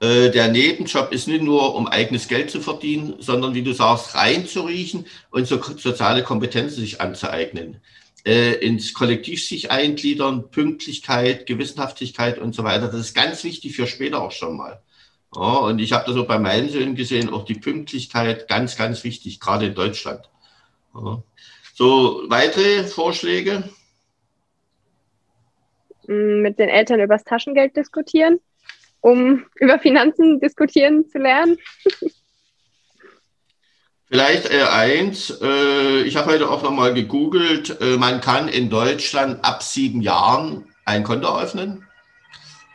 äh, 0.00 0.30
der 0.30 0.48
Nebenjob 0.48 1.12
ist 1.12 1.26
nicht 1.28 1.42
nur, 1.42 1.74
um 1.74 1.86
eigenes 1.86 2.28
Geld 2.28 2.50
zu 2.50 2.60
verdienen, 2.60 3.14
sondern 3.18 3.54
wie 3.54 3.62
du 3.62 3.72
sagst, 3.72 4.14
reinzuriechen 4.14 5.06
und 5.30 5.46
so 5.46 5.60
soziale 5.62 6.22
Kompetenzen 6.22 6.80
sich 6.80 7.00
anzueignen. 7.00 7.80
Äh, 8.24 8.54
ins 8.54 8.92
Kollektiv 8.92 9.46
sich 9.46 9.70
eingliedern, 9.70 10.50
Pünktlichkeit, 10.50 11.46
Gewissenhaftigkeit 11.46 12.38
und 12.38 12.54
so 12.54 12.64
weiter. 12.64 12.88
Das 12.88 13.00
ist 13.00 13.14
ganz 13.14 13.44
wichtig 13.44 13.76
für 13.76 13.86
später 13.86 14.20
auch 14.20 14.32
schon 14.32 14.56
mal. 14.56 14.82
Ja, 15.36 15.58
und 15.58 15.78
ich 15.78 15.92
habe 15.92 16.06
das 16.06 16.16
auch 16.16 16.26
bei 16.26 16.38
meinen 16.38 16.68
Söhnen 16.70 16.94
gesehen, 16.94 17.28
auch 17.32 17.44
die 17.44 17.54
Pünktlichkeit, 17.54 18.48
ganz, 18.48 18.76
ganz 18.76 19.04
wichtig, 19.04 19.38
gerade 19.38 19.66
in 19.66 19.74
Deutschland. 19.74 20.28
Ja. 20.94 21.22
So, 21.74 22.22
weitere 22.28 22.84
Vorschläge? 22.84 23.68
Mit 26.06 26.58
den 26.58 26.68
Eltern 26.68 27.00
über 27.00 27.14
das 27.14 27.24
Taschengeld 27.24 27.76
diskutieren 27.76 28.40
um 29.06 29.46
über 29.56 29.78
Finanzen 29.78 30.40
diskutieren 30.40 31.08
zu 31.08 31.18
lernen? 31.18 31.58
Vielleicht 34.08 34.50
äh, 34.52 34.62
eins, 34.62 35.36
äh, 35.42 36.02
ich 36.02 36.16
habe 36.16 36.30
heute 36.30 36.48
auch 36.48 36.62
nochmal 36.62 36.94
gegoogelt, 36.94 37.80
äh, 37.80 37.96
man 37.96 38.20
kann 38.20 38.46
in 38.46 38.70
Deutschland 38.70 39.44
ab 39.44 39.64
sieben 39.64 40.00
Jahren 40.00 40.72
ein 40.84 41.02
Konto 41.02 41.36
öffnen. 41.36 41.85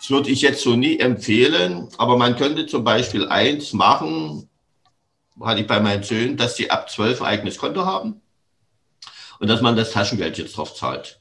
Das 0.02 0.10
würde 0.10 0.32
ich 0.32 0.42
jetzt 0.42 0.64
so 0.64 0.76
nie 0.76 0.98
empfehlen, 0.98 1.88
aber 2.00 2.18
man 2.18 2.36
könnte 2.36 2.66
zum 2.66 2.84
Beispiel 2.84 3.28
eins 3.28 3.72
machen, 3.72 4.50
hatte 5.40 5.62
ich 5.62 5.68
bei 5.68 5.80
meinen 5.80 6.02
Söhnen, 6.02 6.38
dass 6.38 6.56
sie 6.56 6.72
ab 6.72 6.90
zwölf 6.90 7.22
ein 7.22 7.28
eigenes 7.28 7.60
Konto 7.60 7.86
haben 7.86 8.20
und 9.40 9.48
dass 9.48 9.62
man 9.62 9.76
das 9.76 9.92
Taschengeld 9.92 10.40
jetzt 10.40 10.58
drauf 10.58 10.74
zahlt. 10.74 11.20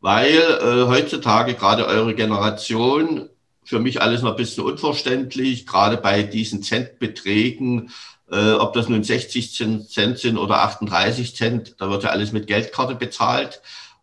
Weil 0.00 0.30
äh, 0.30 0.86
heutzutage 0.86 1.52
gerade 1.52 1.84
eure 1.84 2.14
Generation 2.14 3.28
für 3.64 3.80
mich 3.80 4.00
alles 4.00 4.22
noch 4.22 4.30
ein 4.30 4.36
bisschen 4.36 4.64
unverständlich, 4.64 5.66
gerade 5.66 5.98
bei 5.98 6.22
diesen 6.22 6.62
Centbeträgen, 6.62 7.90
äh, 8.30 8.52
ob 8.52 8.72
das 8.72 8.88
nun 8.88 9.04
60 9.04 9.54
Cent 9.90 10.18
sind 10.18 10.38
oder 10.38 10.62
38 10.62 11.36
Cent, 11.36 11.74
da 11.80 11.90
wird 11.90 12.04
ja 12.04 12.08
alles 12.08 12.32
mit 12.32 12.46
Geldkarte 12.46 12.94
bezahlt. 12.94 13.60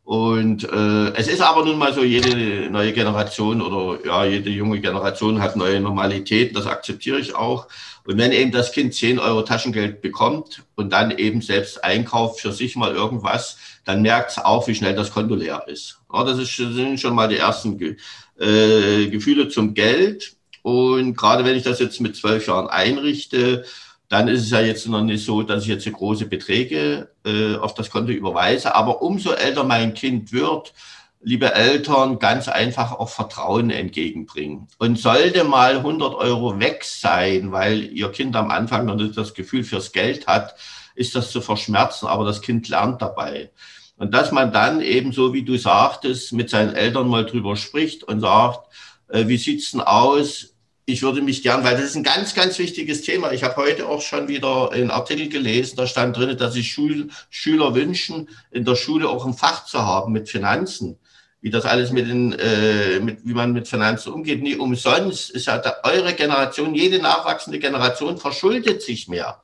Und 0.09 0.63
äh, 0.63 1.13
es 1.13 1.27
ist 1.27 1.39
aber 1.39 1.63
nun 1.63 1.77
mal 1.77 1.93
so, 1.93 2.03
jede 2.03 2.71
neue 2.71 2.93
Generation 2.93 3.61
oder 3.61 4.03
ja, 4.03 4.25
jede 4.25 4.49
junge 4.49 4.79
Generation 4.79 5.39
hat 5.39 5.55
neue 5.55 5.79
Normalitäten, 5.79 6.55
das 6.55 6.65
akzeptiere 6.65 7.19
ich 7.19 7.35
auch. 7.35 7.67
Und 8.05 8.17
wenn 8.17 8.31
eben 8.31 8.51
das 8.51 8.71
Kind 8.71 8.95
10 8.95 9.19
Euro 9.19 9.43
Taschengeld 9.43 10.01
bekommt 10.01 10.63
und 10.73 10.91
dann 10.91 11.15
eben 11.15 11.43
selbst 11.43 11.83
einkauft 11.83 12.39
für 12.39 12.51
sich 12.51 12.75
mal 12.75 12.95
irgendwas, 12.95 13.57
dann 13.85 14.01
merkt 14.01 14.31
es 14.31 14.39
auch, 14.39 14.67
wie 14.67 14.73
schnell 14.73 14.95
das 14.95 15.11
Konto 15.11 15.35
leer 15.35 15.65
ist. 15.67 15.99
Ja, 16.11 16.23
das, 16.23 16.39
ist, 16.39 16.55
sind 16.55 16.99
schon 16.99 17.13
mal 17.13 17.27
die 17.27 17.37
ersten 17.37 17.79
äh, 17.79 19.09
Gefühle 19.09 19.47
zum 19.49 19.75
Geld. 19.75 20.33
Und 20.63 21.17
gerade 21.17 21.45
wenn 21.45 21.55
ich 21.55 21.61
das 21.61 21.79
jetzt 21.79 22.01
mit 22.01 22.15
zwölf 22.15 22.47
Jahren 22.47 22.67
einrichte, 22.67 23.63
dann 24.09 24.27
ist 24.27 24.41
es 24.41 24.49
ja 24.49 24.59
jetzt 24.59 24.87
noch 24.87 25.03
nicht 25.03 25.23
so, 25.23 25.43
dass 25.43 25.63
ich 25.63 25.69
jetzt 25.69 25.89
große 25.89 26.25
Beträge 26.25 27.11
äh, 27.23 27.55
auf 27.55 27.75
das 27.75 27.91
Konto 27.91 28.11
überweise. 28.11 28.75
Aber 28.75 29.03
umso 29.03 29.31
älter 29.31 29.63
mein 29.63 29.93
Kind 29.93 30.33
wird, 30.33 30.73
liebe 31.21 31.53
Eltern, 31.53 32.17
ganz 32.17 32.47
einfach 32.47 32.93
auch 32.93 33.09
Vertrauen 33.09 33.69
entgegenbringen. 33.69 34.67
Und 34.79 34.97
sollte 34.97 35.43
mal 35.43 35.77
100 35.77 36.15
Euro 36.15 36.59
weg 36.59 36.83
sein, 36.83 37.51
weil 37.51 37.83
Ihr 37.83 38.11
Kind 38.11 38.35
am 38.35 38.49
Anfang 38.49 38.85
noch 38.85 38.95
nicht 38.95 39.15
das 39.15 39.35
Gefühl 39.35 39.63
fürs 39.63 39.91
Geld 39.91 40.25
hat, 40.25 40.55
ist 40.95 41.15
das 41.15 41.31
zu 41.31 41.39
verschmerzen, 41.39 42.07
aber 42.07 42.25
das 42.25 42.41
Kind 42.41 42.67
lernt 42.67 43.01
dabei. 43.03 43.51
Und 43.97 44.13
dass 44.13 44.31
man 44.31 44.51
dann 44.51 44.81
eben 44.81 45.11
so, 45.11 45.33
wie 45.33 45.43
du 45.43 45.57
sagtest, 45.57 46.33
mit 46.33 46.49
seinen 46.49 46.73
Eltern 46.73 47.07
mal 47.07 47.25
drüber 47.25 47.55
spricht 47.55 48.03
und 48.03 48.21
sagt, 48.21 48.67
äh, 49.09 49.27
wie 49.27 49.37
sieht's 49.37 49.71
denn 49.71 49.81
aus? 49.81 50.55
Ich 50.89 51.03
würde 51.03 51.21
mich 51.21 51.43
gern, 51.43 51.63
weil 51.63 51.75
das 51.75 51.85
ist 51.85 51.95
ein 51.95 52.03
ganz, 52.03 52.33
ganz 52.33 52.57
wichtiges 52.57 53.03
Thema. 53.03 53.31
Ich 53.31 53.43
habe 53.43 53.57
heute 53.57 53.87
auch 53.87 54.01
schon 54.01 54.27
wieder 54.27 54.71
einen 54.71 54.89
Artikel 54.89 55.29
gelesen, 55.29 55.75
da 55.75 55.85
stand 55.85 56.17
drin, 56.17 56.35
dass 56.35 56.55
sich 56.55 56.71
Schul 56.71 57.09
Schüler 57.29 57.75
wünschen, 57.75 58.27
in 58.49 58.65
der 58.65 58.75
Schule 58.75 59.07
auch 59.07 59.23
ein 59.23 59.35
Fach 59.35 59.65
zu 59.65 59.85
haben 59.85 60.11
mit 60.11 60.29
Finanzen 60.29 60.97
wie 61.41 61.51
das 61.51 61.63
alles 61.63 61.91
mit 61.91 62.09
den, 62.09 62.33
äh, 62.33 62.99
mit, 62.99 63.25
wie 63.25 63.33
man 63.33 63.53
mit 63.53 63.65
Finanzen 63.65 64.11
umgeht. 64.11 64.41
Nie 64.41 64.57
umsonst 64.57 65.29
ist 65.29 65.45
ja 65.45 65.57
da, 65.57 65.77
eure 65.83 66.13
Generation, 66.13 66.75
jede 66.75 66.99
nachwachsende 66.99 67.59
Generation 67.59 68.17
verschuldet 68.17 68.81
sich 68.81 69.07
mehr. 69.07 69.41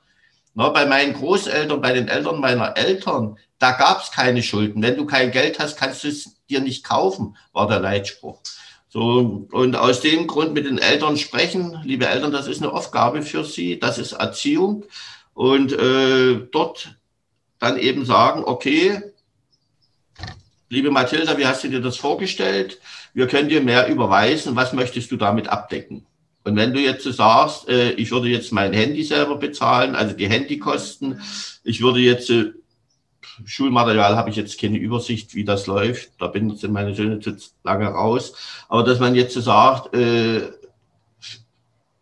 Na, 0.55 0.67
bei 0.69 0.85
meinen 0.85 1.13
Großeltern, 1.13 1.79
bei 1.79 1.93
den 1.93 2.09
Eltern 2.09 2.41
meiner 2.41 2.75
Eltern, 2.75 3.37
da 3.59 3.71
gab 3.71 4.03
es 4.03 4.11
keine 4.11 4.43
Schulden. 4.43 4.83
Wenn 4.83 4.97
du 4.97 5.05
kein 5.05 5.31
Geld 5.31 5.59
hast, 5.59 5.77
kannst 5.77 6.03
du 6.03 6.09
es 6.09 6.35
dir 6.49 6.59
nicht 6.59 6.83
kaufen, 6.83 7.37
war 7.53 7.69
der 7.69 7.79
Leitspruch. 7.79 8.41
So, 8.95 9.45
und 9.51 9.75
aus 9.75 9.99
dem 9.99 10.25
Grund 10.25 10.53
mit 10.53 10.65
den 10.65 10.77
Eltern 10.77 11.17
sprechen, 11.17 11.77
liebe 11.83 12.07
Eltern, 12.07 12.31
das 12.31 12.47
ist 12.47 12.63
eine 12.63 12.71
Aufgabe 12.71 13.23
für 13.23 13.43
sie, 13.43 13.77
das 13.77 13.97
ist 13.97 14.13
Erziehung. 14.13 14.85
Und 15.33 15.73
äh, 15.73 16.39
dort 16.49 16.95
dann 17.59 17.77
eben 17.77 18.05
sagen, 18.05 18.45
okay, 18.45 19.01
liebe 20.69 20.91
Mathilda, 20.91 21.37
wie 21.37 21.45
hast 21.45 21.65
du 21.65 21.67
dir 21.67 21.81
das 21.81 21.97
vorgestellt? 21.97 22.79
Wir 23.13 23.27
können 23.27 23.49
dir 23.49 23.59
mehr 23.59 23.89
überweisen. 23.89 24.55
Was 24.55 24.71
möchtest 24.71 25.11
du 25.11 25.17
damit 25.17 25.49
abdecken? 25.49 26.05
Und 26.45 26.55
wenn 26.55 26.73
du 26.73 26.79
jetzt 26.79 27.03
sagst, 27.03 27.67
äh, 27.67 27.91
ich 27.95 28.11
würde 28.11 28.29
jetzt 28.29 28.53
mein 28.53 28.71
Handy 28.71 29.03
selber 29.03 29.35
bezahlen, 29.35 29.93
also 29.95 30.15
die 30.15 30.29
Handykosten, 30.29 31.19
ich 31.65 31.81
würde 31.81 31.99
jetzt 31.99 32.29
äh, 32.29 32.53
Schulmaterial 33.43 34.15
habe 34.15 34.29
ich 34.29 34.35
jetzt 34.35 34.59
keine 34.59 34.77
Übersicht, 34.77 35.35
wie 35.35 35.43
das 35.43 35.67
läuft. 35.67 36.11
Da 36.19 36.27
bin 36.27 36.55
sind 36.55 36.71
meine 36.71 36.95
Söhne 36.95 37.19
zu 37.19 37.35
lange 37.63 37.87
raus. 37.87 38.33
Aber 38.69 38.83
dass 38.83 38.99
man 38.99 39.15
jetzt 39.15 39.33
so 39.33 39.41
sagt, 39.41 39.93
äh, 39.93 40.51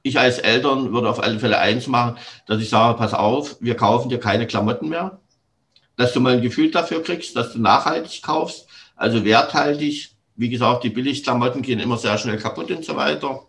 ich 0.04 0.20
als 0.20 0.38
Eltern 0.38 0.94
würde 0.94 1.10
auf 1.10 1.24
alle 1.24 1.40
Fälle 1.40 1.60
eins 1.60 1.88
machen, 1.88 2.18
dass 2.46 2.62
ich 2.62 2.70
sage, 2.70 2.98
pass 2.98 3.14
auf, 3.14 3.56
wir 3.62 3.76
kaufen 3.76 4.10
dir 4.10 4.20
keine 4.20 4.46
Klamotten 4.46 4.90
mehr. 4.90 5.20
Dass 5.96 6.14
du 6.14 6.20
mal 6.20 6.34
ein 6.34 6.42
Gefühl 6.42 6.72
dafür 6.72 7.02
kriegst, 7.02 7.36
dass 7.36 7.54
du 7.54 7.60
nachhaltig 7.60 8.22
kaufst, 8.22 8.68
also 8.96 9.24
werthaltig. 9.24 10.12
Wie 10.36 10.50
gesagt, 10.50 10.84
die 10.84 10.90
Billigklamotten 10.90 11.62
gehen 11.62 11.80
immer 11.80 11.98
sehr 11.98 12.18
schnell 12.18 12.38
kaputt 12.38 12.72
und 12.72 12.84
so 12.84 12.96
weiter. 12.96 13.44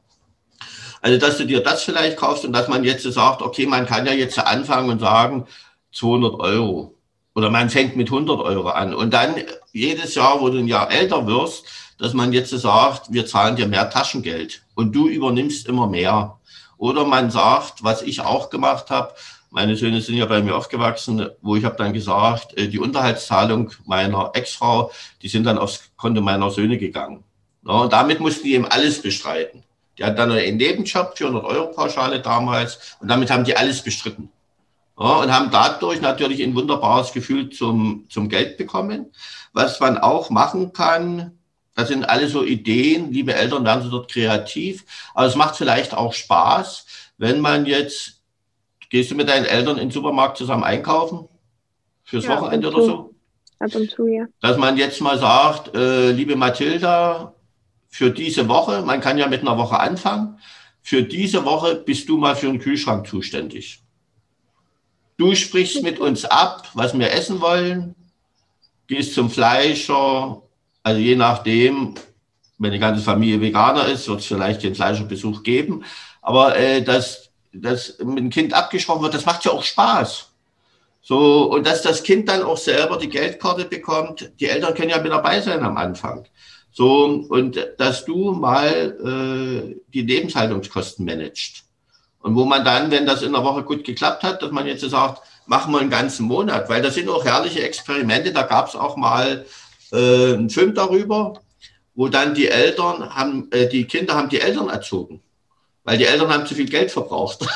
Also, 1.01 1.19
dass 1.19 1.39
du 1.39 1.47
dir 1.47 1.61
das 1.61 1.83
vielleicht 1.83 2.17
kaufst 2.17 2.45
und 2.45 2.53
dass 2.53 2.69
man 2.69 2.85
jetzt 2.85 3.03
sagt, 3.03 3.43
okay, 3.43 3.67
man 3.67 3.87
kann 3.87 4.07
ja 4.07 4.13
jetzt 4.13 4.39
anfangen 4.39 4.91
und 4.91 5.01
sagen, 5.01 5.47
200 5.93 6.35
Euro 6.41 6.94
oder 7.35 7.51
man 7.51 7.71
fängt 7.71 7.97
mit 7.97 8.09
100 8.09 8.41
Euro 8.41 8.69
an. 8.69 8.95
Und 8.95 9.13
dann 9.13 9.35
jedes 9.73 10.15
Jahr, 10.15 10.41
wo 10.41 10.49
du 10.49 10.59
ein 10.59 10.69
Jahr 10.69 10.91
älter 10.91 11.27
wirst, 11.27 11.65
dass 11.99 12.15
man 12.15 12.33
jetzt 12.33 12.51
sagt, 12.51 13.13
wir 13.13 13.27
zahlen 13.27 13.57
dir 13.57 13.67
mehr 13.67 13.91
Taschengeld 13.91 14.63
und 14.75 14.95
du 14.95 15.09
übernimmst 15.09 15.67
immer 15.67 15.89
mehr. 15.89 16.39
Oder 16.77 17.05
man 17.05 17.31
sagt, 17.31 17.83
was 17.83 18.03
ich 18.03 18.21
auch 18.21 18.51
gemacht 18.51 18.91
habe, 18.91 19.15
meine 19.51 19.77
Söhne 19.77 20.01
sind 20.01 20.17
ja 20.17 20.27
bei 20.27 20.43
mir 20.43 20.57
aufgewachsen, 20.57 21.29
wo 21.41 21.55
ich 21.55 21.65
habe 21.65 21.77
dann 21.77 21.93
gesagt, 21.93 22.59
äh, 22.59 22.67
die 22.67 22.81
Unterhaltszahlung 22.81 23.71
meiner 23.87 24.33
Ex-Frau, 24.35 24.91
die 25.23 25.29
sind 25.29 25.45
dann 25.45 25.59
aufs 25.59 25.93
Konto 25.97 26.21
meiner 26.21 26.51
Söhne 26.51 26.77
gegangen. 26.77 27.23
und 27.63 27.93
damit 27.93 28.19
mussten 28.21 28.45
die 28.45 28.55
eben 28.55 28.67
alles 28.67 29.01
bestreiten. 29.01 29.63
Die 29.97 30.05
hat 30.05 30.19
dann 30.19 30.33
einen 30.33 30.57
Nebenjob, 30.57 31.17
400 31.17 31.45
Euro 31.45 31.67
Pauschale 31.69 32.21
damals, 32.21 32.97
und 33.01 33.09
damit 33.09 33.31
haben 33.31 33.45
die 33.45 33.57
alles 33.57 33.81
bestritten. 33.81 34.29
Ja, 34.99 35.17
und 35.17 35.33
haben 35.33 35.51
dadurch 35.51 36.01
natürlich 36.01 36.43
ein 36.43 36.55
wunderbares 36.55 37.13
Gefühl 37.13 37.51
zum, 37.51 38.07
zum 38.09 38.29
Geld 38.29 38.57
bekommen. 38.57 39.13
Was 39.53 39.81
man 39.81 39.99
auch 39.99 40.31
machen 40.31 40.73
kann, 40.73 41.39
das 41.75 41.89
sind 41.89 42.05
alle 42.05 42.29
so 42.29 42.45
Ideen, 42.45 43.13
liebe 43.13 43.35
Eltern, 43.35 43.65
werden 43.65 43.83
Sie 43.83 43.91
dort 43.91 44.11
kreativ. 44.11 44.85
Aber 45.15 45.27
es 45.27 45.35
macht 45.35 45.57
vielleicht 45.57 45.95
auch 45.95 46.13
Spaß, 46.13 46.87
wenn 47.19 47.41
man 47.41 47.67
jetzt, 47.67 48.23
gehst 48.91 49.11
du 49.11 49.17
mit 49.17 49.29
deinen 49.29 49.47
Eltern 49.47 49.77
in 49.77 49.89
den 49.89 49.91
Supermarkt 49.91 50.37
zusammen 50.37 50.63
einkaufen? 50.63 51.29
Fürs 52.05 52.27
ja, 52.27 52.39
Wochenende 52.39 52.69
oder 52.69 52.83
so? 52.83 53.15
Ab 53.59 53.75
und 53.75 53.91
zu, 53.91 54.07
ja. 54.07 54.27
Dass 54.41 54.57
man 54.57 54.77
jetzt 54.77 55.01
mal 55.01 55.19
sagt, 55.19 55.75
äh, 55.75 56.13
liebe 56.13 56.37
Mathilda, 56.37 57.35
für 57.89 58.11
diese 58.11 58.49
Woche, 58.49 58.83
man 58.83 59.01
kann 59.01 59.19
ja 59.19 59.29
mit 59.29 59.43
einer 59.43 59.57
Woche 59.57 59.79
anfangen, 59.79 60.39
für 60.83 61.05
diese 61.05 61.45
Woche 61.45 61.77
bist 61.77 62.09
du 62.09 62.19
mal 62.19 62.35
für 62.35 62.47
den 62.47 62.59
Kühlschrank 62.59 63.07
zuständig. 63.07 63.84
Du 65.17 65.35
sprichst 65.35 65.83
mit 65.83 65.99
uns 65.99 66.25
ab, 66.25 66.69
was 66.75 66.99
wir 66.99 67.13
essen 67.13 67.41
wollen, 67.41 67.95
gehst 68.87 69.15
zum 69.15 69.31
Fleischer, 69.31 70.43
also 70.83 71.01
je 71.01 71.17
nachdem, 71.17 71.95
wenn 72.59 72.73
die 72.73 72.79
ganze 72.79 73.03
Familie 73.03 73.41
Veganer 73.41 73.87
ist, 73.87 74.09
wird 74.09 74.21
es 74.21 74.27
vielleicht 74.27 74.63
den 74.63 74.75
Fleischerbesuch 74.75 75.43
geben. 75.43 75.85
Aber 76.21 76.57
äh, 76.57 76.83
dass 76.83 77.31
das 77.53 77.99
mit 77.99 78.19
dem 78.19 78.31
Kind 78.31 78.53
abgesprochen 78.53 79.03
wird, 79.03 79.15
das 79.15 79.27
macht 79.27 79.45
ja 79.45 79.53
auch 79.53 79.63
Spaß. 79.63 80.31
So, 81.01 81.51
und 81.53 81.67
dass 81.67 81.83
das 81.83 82.03
Kind 82.03 82.29
dann 82.29 82.43
auch 82.43 82.57
selber 82.57 82.97
die 82.97 83.11
Geldkarte 83.11 83.67
bekommt, 83.67 84.33
die 84.41 84.47
Eltern 84.47 84.75
können 84.75 84.91
ja 84.91 85.01
mit 85.01 85.13
dabei 85.13 85.41
sein 85.41 85.63
am 85.63 85.77
Anfang. 85.77 86.27
So, 86.73 87.05
und 87.29 87.59
dass 87.79 88.05
du 88.05 88.33
mal 88.33 88.97
äh, 89.71 89.81
die 89.93 90.03
Lebenshaltungskosten 90.03 91.05
managst. 91.05 91.64
Und 92.25 92.37
wo 92.37 92.47
man 92.47 92.65
dann, 92.65 92.91
wenn 92.91 93.05
das 93.05 93.21
in 93.21 93.35
der 93.35 93.45
Woche 93.45 93.65
gut 93.65 93.85
geklappt 93.85 94.23
hat, 94.23 94.41
dass 94.41 94.51
man 94.51 94.67
jetzt 94.67 94.81
sagt, 94.81 95.21
machen 95.45 95.71
wir 95.73 95.81
einen 95.81 95.91
ganzen 95.91 96.25
Monat, 96.25 96.71
weil 96.71 96.81
das 96.81 96.95
sind 96.95 97.11
auch 97.11 97.23
herrliche 97.23 97.63
Experimente. 97.63 98.33
Da 98.33 98.45
gab 98.45 98.67
es 98.67 98.75
auch 98.75 98.97
mal 98.97 99.45
äh, 99.93 100.33
einen 100.33 100.49
Film 100.49 100.73
darüber, 100.75 101.35
wo 101.95 102.09
dann 102.09 102.35
die 102.35 102.49
Eltern 102.49 103.15
haben, 103.15 103.53
äh, 103.53 103.69
die 103.69 103.85
Kinder 103.85 104.15
haben 104.15 104.31
die 104.31 104.41
Eltern 104.41 104.71
erzogen, 104.71 105.23
weil 105.85 105.99
die 105.99 106.07
Eltern 106.07 106.33
haben 106.33 106.47
zu 106.47 106.55
viel 106.55 106.67
Geld 106.67 106.91
verbraucht. 106.91 107.47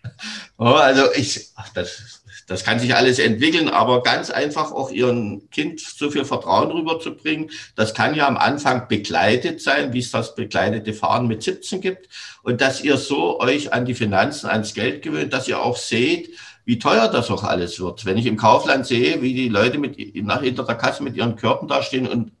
oh, 0.58 0.66
also 0.66 1.12
ich, 1.14 1.48
ach, 1.56 1.68
das, 1.70 2.17
das 2.48 2.64
kann 2.64 2.80
sich 2.80 2.96
alles 2.96 3.18
entwickeln, 3.18 3.68
aber 3.68 4.02
ganz 4.02 4.30
einfach 4.30 4.72
auch 4.72 4.90
ihrem 4.90 5.50
Kind 5.50 5.80
so 5.80 6.10
viel 6.10 6.24
Vertrauen 6.24 6.70
rüberzubringen. 6.70 7.50
Das 7.76 7.92
kann 7.92 8.14
ja 8.14 8.26
am 8.26 8.38
Anfang 8.38 8.88
begleitet 8.88 9.60
sein, 9.60 9.92
wie 9.92 9.98
es 9.98 10.10
das 10.10 10.34
begleitete 10.34 10.94
Fahren 10.94 11.28
mit 11.28 11.42
17 11.42 11.82
gibt. 11.82 12.08
Und 12.42 12.62
dass 12.62 12.82
ihr 12.82 12.96
so 12.96 13.38
euch 13.38 13.74
an 13.74 13.84
die 13.84 13.94
Finanzen, 13.94 14.48
ans 14.48 14.72
Geld 14.72 15.02
gewöhnt, 15.02 15.34
dass 15.34 15.46
ihr 15.46 15.60
auch 15.60 15.76
seht, 15.76 16.30
wie 16.64 16.78
teuer 16.78 17.08
das 17.08 17.30
auch 17.30 17.44
alles 17.44 17.80
wird. 17.80 18.06
Wenn 18.06 18.16
ich 18.16 18.24
im 18.24 18.38
Kaufland 18.38 18.86
sehe, 18.86 19.20
wie 19.20 19.34
die 19.34 19.50
Leute 19.50 19.76
mit, 19.76 19.98
nach 20.24 20.40
hinter 20.40 20.64
der 20.64 20.76
Kasse 20.76 21.02
mit 21.02 21.16
ihren 21.16 21.36
Körpern 21.36 21.68
dastehen 21.68 22.08
und 22.08 22.32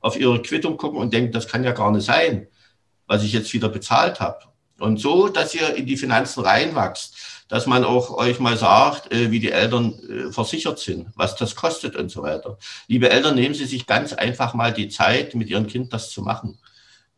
auf 0.00 0.18
ihre 0.18 0.40
Quittung 0.42 0.76
gucken 0.76 1.00
und 1.00 1.12
denken, 1.12 1.32
das 1.32 1.48
kann 1.48 1.64
ja 1.64 1.72
gar 1.72 1.90
nicht 1.90 2.06
sein, 2.06 2.46
was 3.08 3.24
ich 3.24 3.32
jetzt 3.32 3.52
wieder 3.52 3.68
bezahlt 3.68 4.20
habe. 4.20 4.38
Und 4.78 5.00
so, 5.00 5.28
dass 5.28 5.54
ihr 5.54 5.74
in 5.74 5.86
die 5.86 5.96
Finanzen 5.96 6.44
reinwachst 6.44 7.35
dass 7.48 7.66
man 7.66 7.84
auch 7.84 8.10
euch 8.10 8.40
mal 8.40 8.56
sagt, 8.56 9.12
äh, 9.12 9.30
wie 9.30 9.40
die 9.40 9.52
Eltern 9.52 9.94
äh, 10.08 10.32
versichert 10.32 10.78
sind, 10.78 11.08
was 11.14 11.36
das 11.36 11.54
kostet 11.54 11.96
und 11.96 12.10
so 12.10 12.22
weiter. 12.22 12.58
Liebe 12.88 13.10
Eltern, 13.10 13.36
nehmen 13.36 13.54
Sie 13.54 13.66
sich 13.66 13.86
ganz 13.86 14.12
einfach 14.12 14.54
mal 14.54 14.72
die 14.72 14.88
Zeit, 14.88 15.34
mit 15.34 15.48
Ihrem 15.48 15.66
Kind 15.66 15.92
das 15.92 16.10
zu 16.10 16.22
machen. 16.22 16.58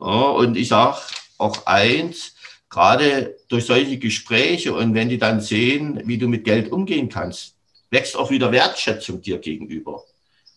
Ja, 0.00 0.06
und 0.06 0.56
ich 0.56 0.68
sage 0.68 0.98
auch 1.38 1.66
eins, 1.66 2.34
gerade 2.68 3.36
durch 3.48 3.64
solche 3.66 3.98
Gespräche 3.98 4.74
und 4.74 4.94
wenn 4.94 5.08
die 5.08 5.18
dann 5.18 5.40
sehen, 5.40 6.02
wie 6.04 6.18
du 6.18 6.28
mit 6.28 6.44
Geld 6.44 6.70
umgehen 6.70 7.08
kannst, 7.08 7.54
wächst 7.90 8.16
auch 8.16 8.30
wieder 8.30 8.52
Wertschätzung 8.52 9.22
dir 9.22 9.38
gegenüber. 9.38 10.04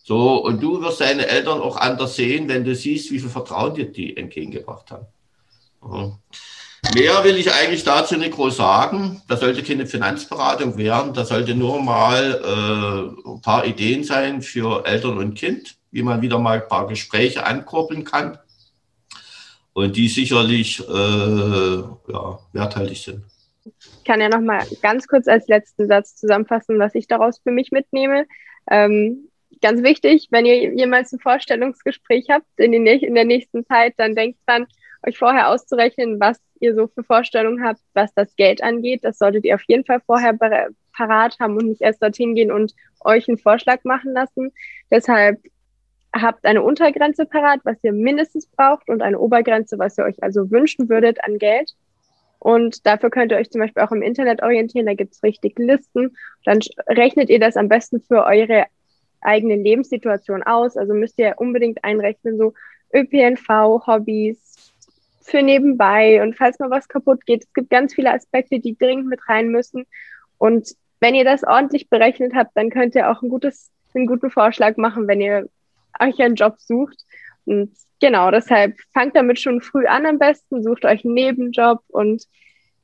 So, 0.03 0.43
und 0.43 0.61
du 0.61 0.81
wirst 0.81 0.99
deine 0.99 1.27
Eltern 1.27 1.61
auch 1.61 1.77
anders 1.77 2.15
sehen, 2.15 2.49
wenn 2.49 2.65
du 2.65 2.75
siehst, 2.75 3.11
wie 3.11 3.19
viel 3.19 3.29
Vertrauen 3.29 3.75
dir 3.75 3.91
die 3.91 4.17
entgegengebracht 4.17 4.91
haben. 4.91 5.05
Ja. 5.83 6.19
Mehr 6.93 7.23
will 7.23 7.37
ich 7.37 7.51
eigentlich 7.51 7.83
dazu 7.83 8.17
nicht 8.17 8.31
groß 8.31 8.57
sagen. 8.57 9.21
Das 9.29 9.39
sollte 9.39 9.63
keine 9.63 9.85
Finanzberatung 9.85 10.77
werden. 10.77 11.13
Das 11.13 11.29
sollte 11.29 11.55
nur 11.55 11.81
mal 11.81 12.41
äh, 12.43 13.29
ein 13.29 13.41
paar 13.41 13.65
Ideen 13.65 14.03
sein 14.03 14.41
für 14.41 14.85
Eltern 14.85 15.17
und 15.17 15.35
Kind, 15.35 15.77
wie 15.91 16.03
man 16.03 16.21
wieder 16.21 16.37
mal 16.37 16.61
ein 16.61 16.67
paar 16.67 16.87
Gespräche 16.87 17.45
ankurbeln 17.45 18.03
kann 18.03 18.37
und 19.73 19.95
die 19.95 20.09
sicherlich 20.09 20.79
äh, 20.81 20.91
ja, 20.91 22.39
werthaltig 22.51 22.97
sind. 22.97 23.23
Ich 23.79 24.03
kann 24.03 24.19
ja 24.19 24.27
noch 24.27 24.41
mal 24.41 24.65
ganz 24.81 25.07
kurz 25.07 25.27
als 25.27 25.47
letzten 25.47 25.87
Satz 25.87 26.15
zusammenfassen, 26.15 26.77
was 26.79 26.95
ich 26.95 27.07
daraus 27.07 27.39
für 27.39 27.51
mich 27.51 27.71
mitnehme. 27.71 28.25
Ähm, 28.69 29.29
ganz 29.61 29.81
wichtig, 29.83 30.27
wenn 30.31 30.45
ihr 30.45 30.73
jemals 30.73 31.13
ein 31.13 31.19
Vorstellungsgespräch 31.19 32.27
habt 32.29 32.47
in, 32.57 32.71
den, 32.71 32.85
in 32.85 33.15
der 33.15 33.25
nächsten 33.25 33.65
Zeit, 33.65 33.93
dann 33.97 34.15
denkt 34.15 34.39
dran, 34.45 34.67
euch 35.05 35.17
vorher 35.17 35.49
auszurechnen, 35.49 36.19
was 36.19 36.39
ihr 36.59 36.75
so 36.75 36.87
für 36.87 37.03
Vorstellungen 37.03 37.63
habt, 37.63 37.81
was 37.93 38.13
das 38.13 38.35
Geld 38.35 38.63
angeht. 38.63 39.03
Das 39.03 39.17
solltet 39.17 39.45
ihr 39.45 39.55
auf 39.55 39.63
jeden 39.67 39.85
Fall 39.85 39.99
vorher 40.05 40.37
parat 40.93 41.39
haben 41.39 41.57
und 41.57 41.67
nicht 41.67 41.81
erst 41.81 42.01
dorthin 42.01 42.35
gehen 42.35 42.51
und 42.51 42.73
euch 43.03 43.27
einen 43.27 43.37
Vorschlag 43.37 43.83
machen 43.83 44.13
lassen. 44.13 44.51
Deshalb 44.91 45.39
habt 46.13 46.45
eine 46.45 46.61
Untergrenze 46.61 47.25
parat, 47.25 47.61
was 47.63 47.77
ihr 47.83 47.93
mindestens 47.93 48.47
braucht 48.47 48.89
und 48.89 49.01
eine 49.01 49.19
Obergrenze, 49.19 49.79
was 49.79 49.97
ihr 49.97 50.03
euch 50.03 50.21
also 50.21 50.51
wünschen 50.51 50.89
würdet 50.89 51.23
an 51.23 51.37
Geld. 51.37 51.71
Und 52.39 52.85
dafür 52.85 53.09
könnt 53.09 53.31
ihr 53.31 53.37
euch 53.37 53.51
zum 53.51 53.61
Beispiel 53.61 53.83
auch 53.83 53.91
im 53.91 54.01
Internet 54.01 54.41
orientieren. 54.41 54.87
Da 54.87 54.93
gibt 54.93 55.13
es 55.13 55.23
richtig 55.23 55.57
Listen. 55.57 56.17
Dann 56.43 56.59
rechnet 56.87 57.29
ihr 57.29 57.39
das 57.39 57.55
am 57.55 57.69
besten 57.69 58.01
für 58.01 58.25
eure 58.25 58.65
eigene 59.21 59.55
Lebenssituation 59.55 60.43
aus. 60.43 60.75
Also 60.75 60.93
müsst 60.93 61.19
ihr 61.19 61.35
unbedingt 61.37 61.83
einrechnen, 61.83 62.37
so 62.37 62.53
ÖPNV, 62.93 63.85
Hobbys, 63.87 64.50
für 65.21 65.41
nebenbei 65.41 66.21
und 66.21 66.35
falls 66.35 66.59
mal 66.59 66.69
was 66.69 66.87
kaputt 66.87 67.25
geht. 67.25 67.43
Es 67.43 67.53
gibt 67.53 67.69
ganz 67.69 67.93
viele 67.93 68.13
Aspekte, 68.13 68.59
die 68.59 68.77
dringend 68.77 69.07
mit 69.07 69.19
rein 69.27 69.49
müssen. 69.49 69.85
Und 70.37 70.75
wenn 70.99 71.15
ihr 71.15 71.23
das 71.23 71.43
ordentlich 71.43 71.89
berechnet 71.89 72.33
habt, 72.35 72.51
dann 72.55 72.69
könnt 72.69 72.95
ihr 72.95 73.09
auch 73.09 73.21
ein 73.21 73.29
gutes, 73.29 73.71
einen 73.93 74.07
guten 74.07 74.29
Vorschlag 74.29 74.77
machen, 74.77 75.07
wenn 75.07 75.21
ihr 75.21 75.49
euch 75.99 76.19
einen 76.21 76.35
Job 76.35 76.55
sucht. 76.59 77.05
Und 77.45 77.71
genau, 77.99 78.31
deshalb 78.31 78.77
fangt 78.93 79.15
damit 79.15 79.39
schon 79.39 79.61
früh 79.61 79.85
an 79.85 80.05
am 80.05 80.19
besten, 80.19 80.63
sucht 80.63 80.85
euch 80.85 81.03
einen 81.05 81.13
Nebenjob 81.13 81.81
und 81.87 82.23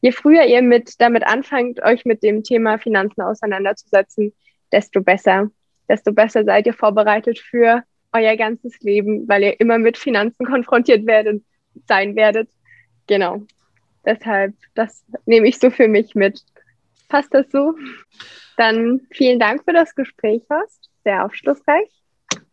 je 0.02 0.12
früher 0.12 0.45
ihr 0.45 0.62
mit 0.62 1.00
damit 1.00 1.26
anfangt, 1.26 1.82
euch 1.84 2.06
mit 2.06 2.23
dem 2.23 2.43
Thema 2.43 2.78
Finanzen 2.78 3.21
auseinanderzusetzen, 3.21 4.34
desto 4.71 5.02
besser. 5.02 5.50
Desto 5.89 6.12
besser 6.12 6.43
seid 6.43 6.65
ihr 6.65 6.73
vorbereitet 6.73 7.39
für 7.39 7.84
euer 8.12 8.36
ganzes 8.36 8.80
Leben, 8.82 9.28
weil 9.28 9.43
ihr 9.43 9.60
immer 9.60 9.78
mit 9.78 9.97
Finanzen 9.97 10.45
konfrontiert 10.45 11.06
werdet 11.06 11.43
sein 11.87 12.15
werdet. 12.15 12.49
Genau. 13.07 13.43
Deshalb, 14.05 14.55
das 14.73 15.03
nehme 15.25 15.47
ich 15.47 15.59
so 15.59 15.69
für 15.69 15.87
mich 15.87 16.15
mit. 16.15 16.41
Passt 17.09 17.33
das 17.33 17.45
so? 17.51 17.73
Dann 18.57 19.01
vielen 19.11 19.39
Dank 19.39 19.63
für 19.63 19.73
das 19.73 19.95
Gespräch, 19.95 20.43
Horst. 20.49 20.89
Sehr 21.03 21.25
aufschlussreich. 21.25 21.89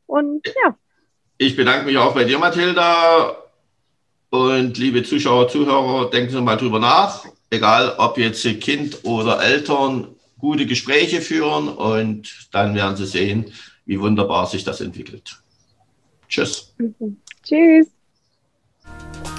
Und 0.06 0.46
ja. 0.46 0.76
Ich 1.38 1.56
bedanke 1.56 1.86
mich 1.86 1.96
auch 1.96 2.14
bei 2.14 2.24
dir, 2.24 2.38
Mathilda. 2.38 3.36
Und 4.30 4.78
liebe 4.78 5.02
Zuschauer, 5.02 5.48
Zuhörer, 5.48 6.10
denken 6.10 6.30
Sie 6.30 6.40
mal 6.40 6.56
drüber 6.56 6.78
nach. 6.80 7.24
Egal, 7.50 7.94
ob 7.98 8.18
jetzt 8.18 8.42
Kind 8.60 9.04
oder 9.04 9.40
Eltern 9.42 10.08
gute 10.38 10.66
Gespräche 10.66 11.20
führen 11.20 11.68
und 11.68 12.48
dann 12.52 12.74
werden 12.74 12.96
Sie 12.96 13.06
sehen, 13.06 13.52
wie 13.86 14.00
wunderbar 14.00 14.46
sich 14.46 14.64
das 14.64 14.80
entwickelt. 14.80 15.40
Tschüss. 16.28 16.74
Mhm. 16.78 17.16
Tschüss. 17.44 17.93
Bye. 18.84 19.33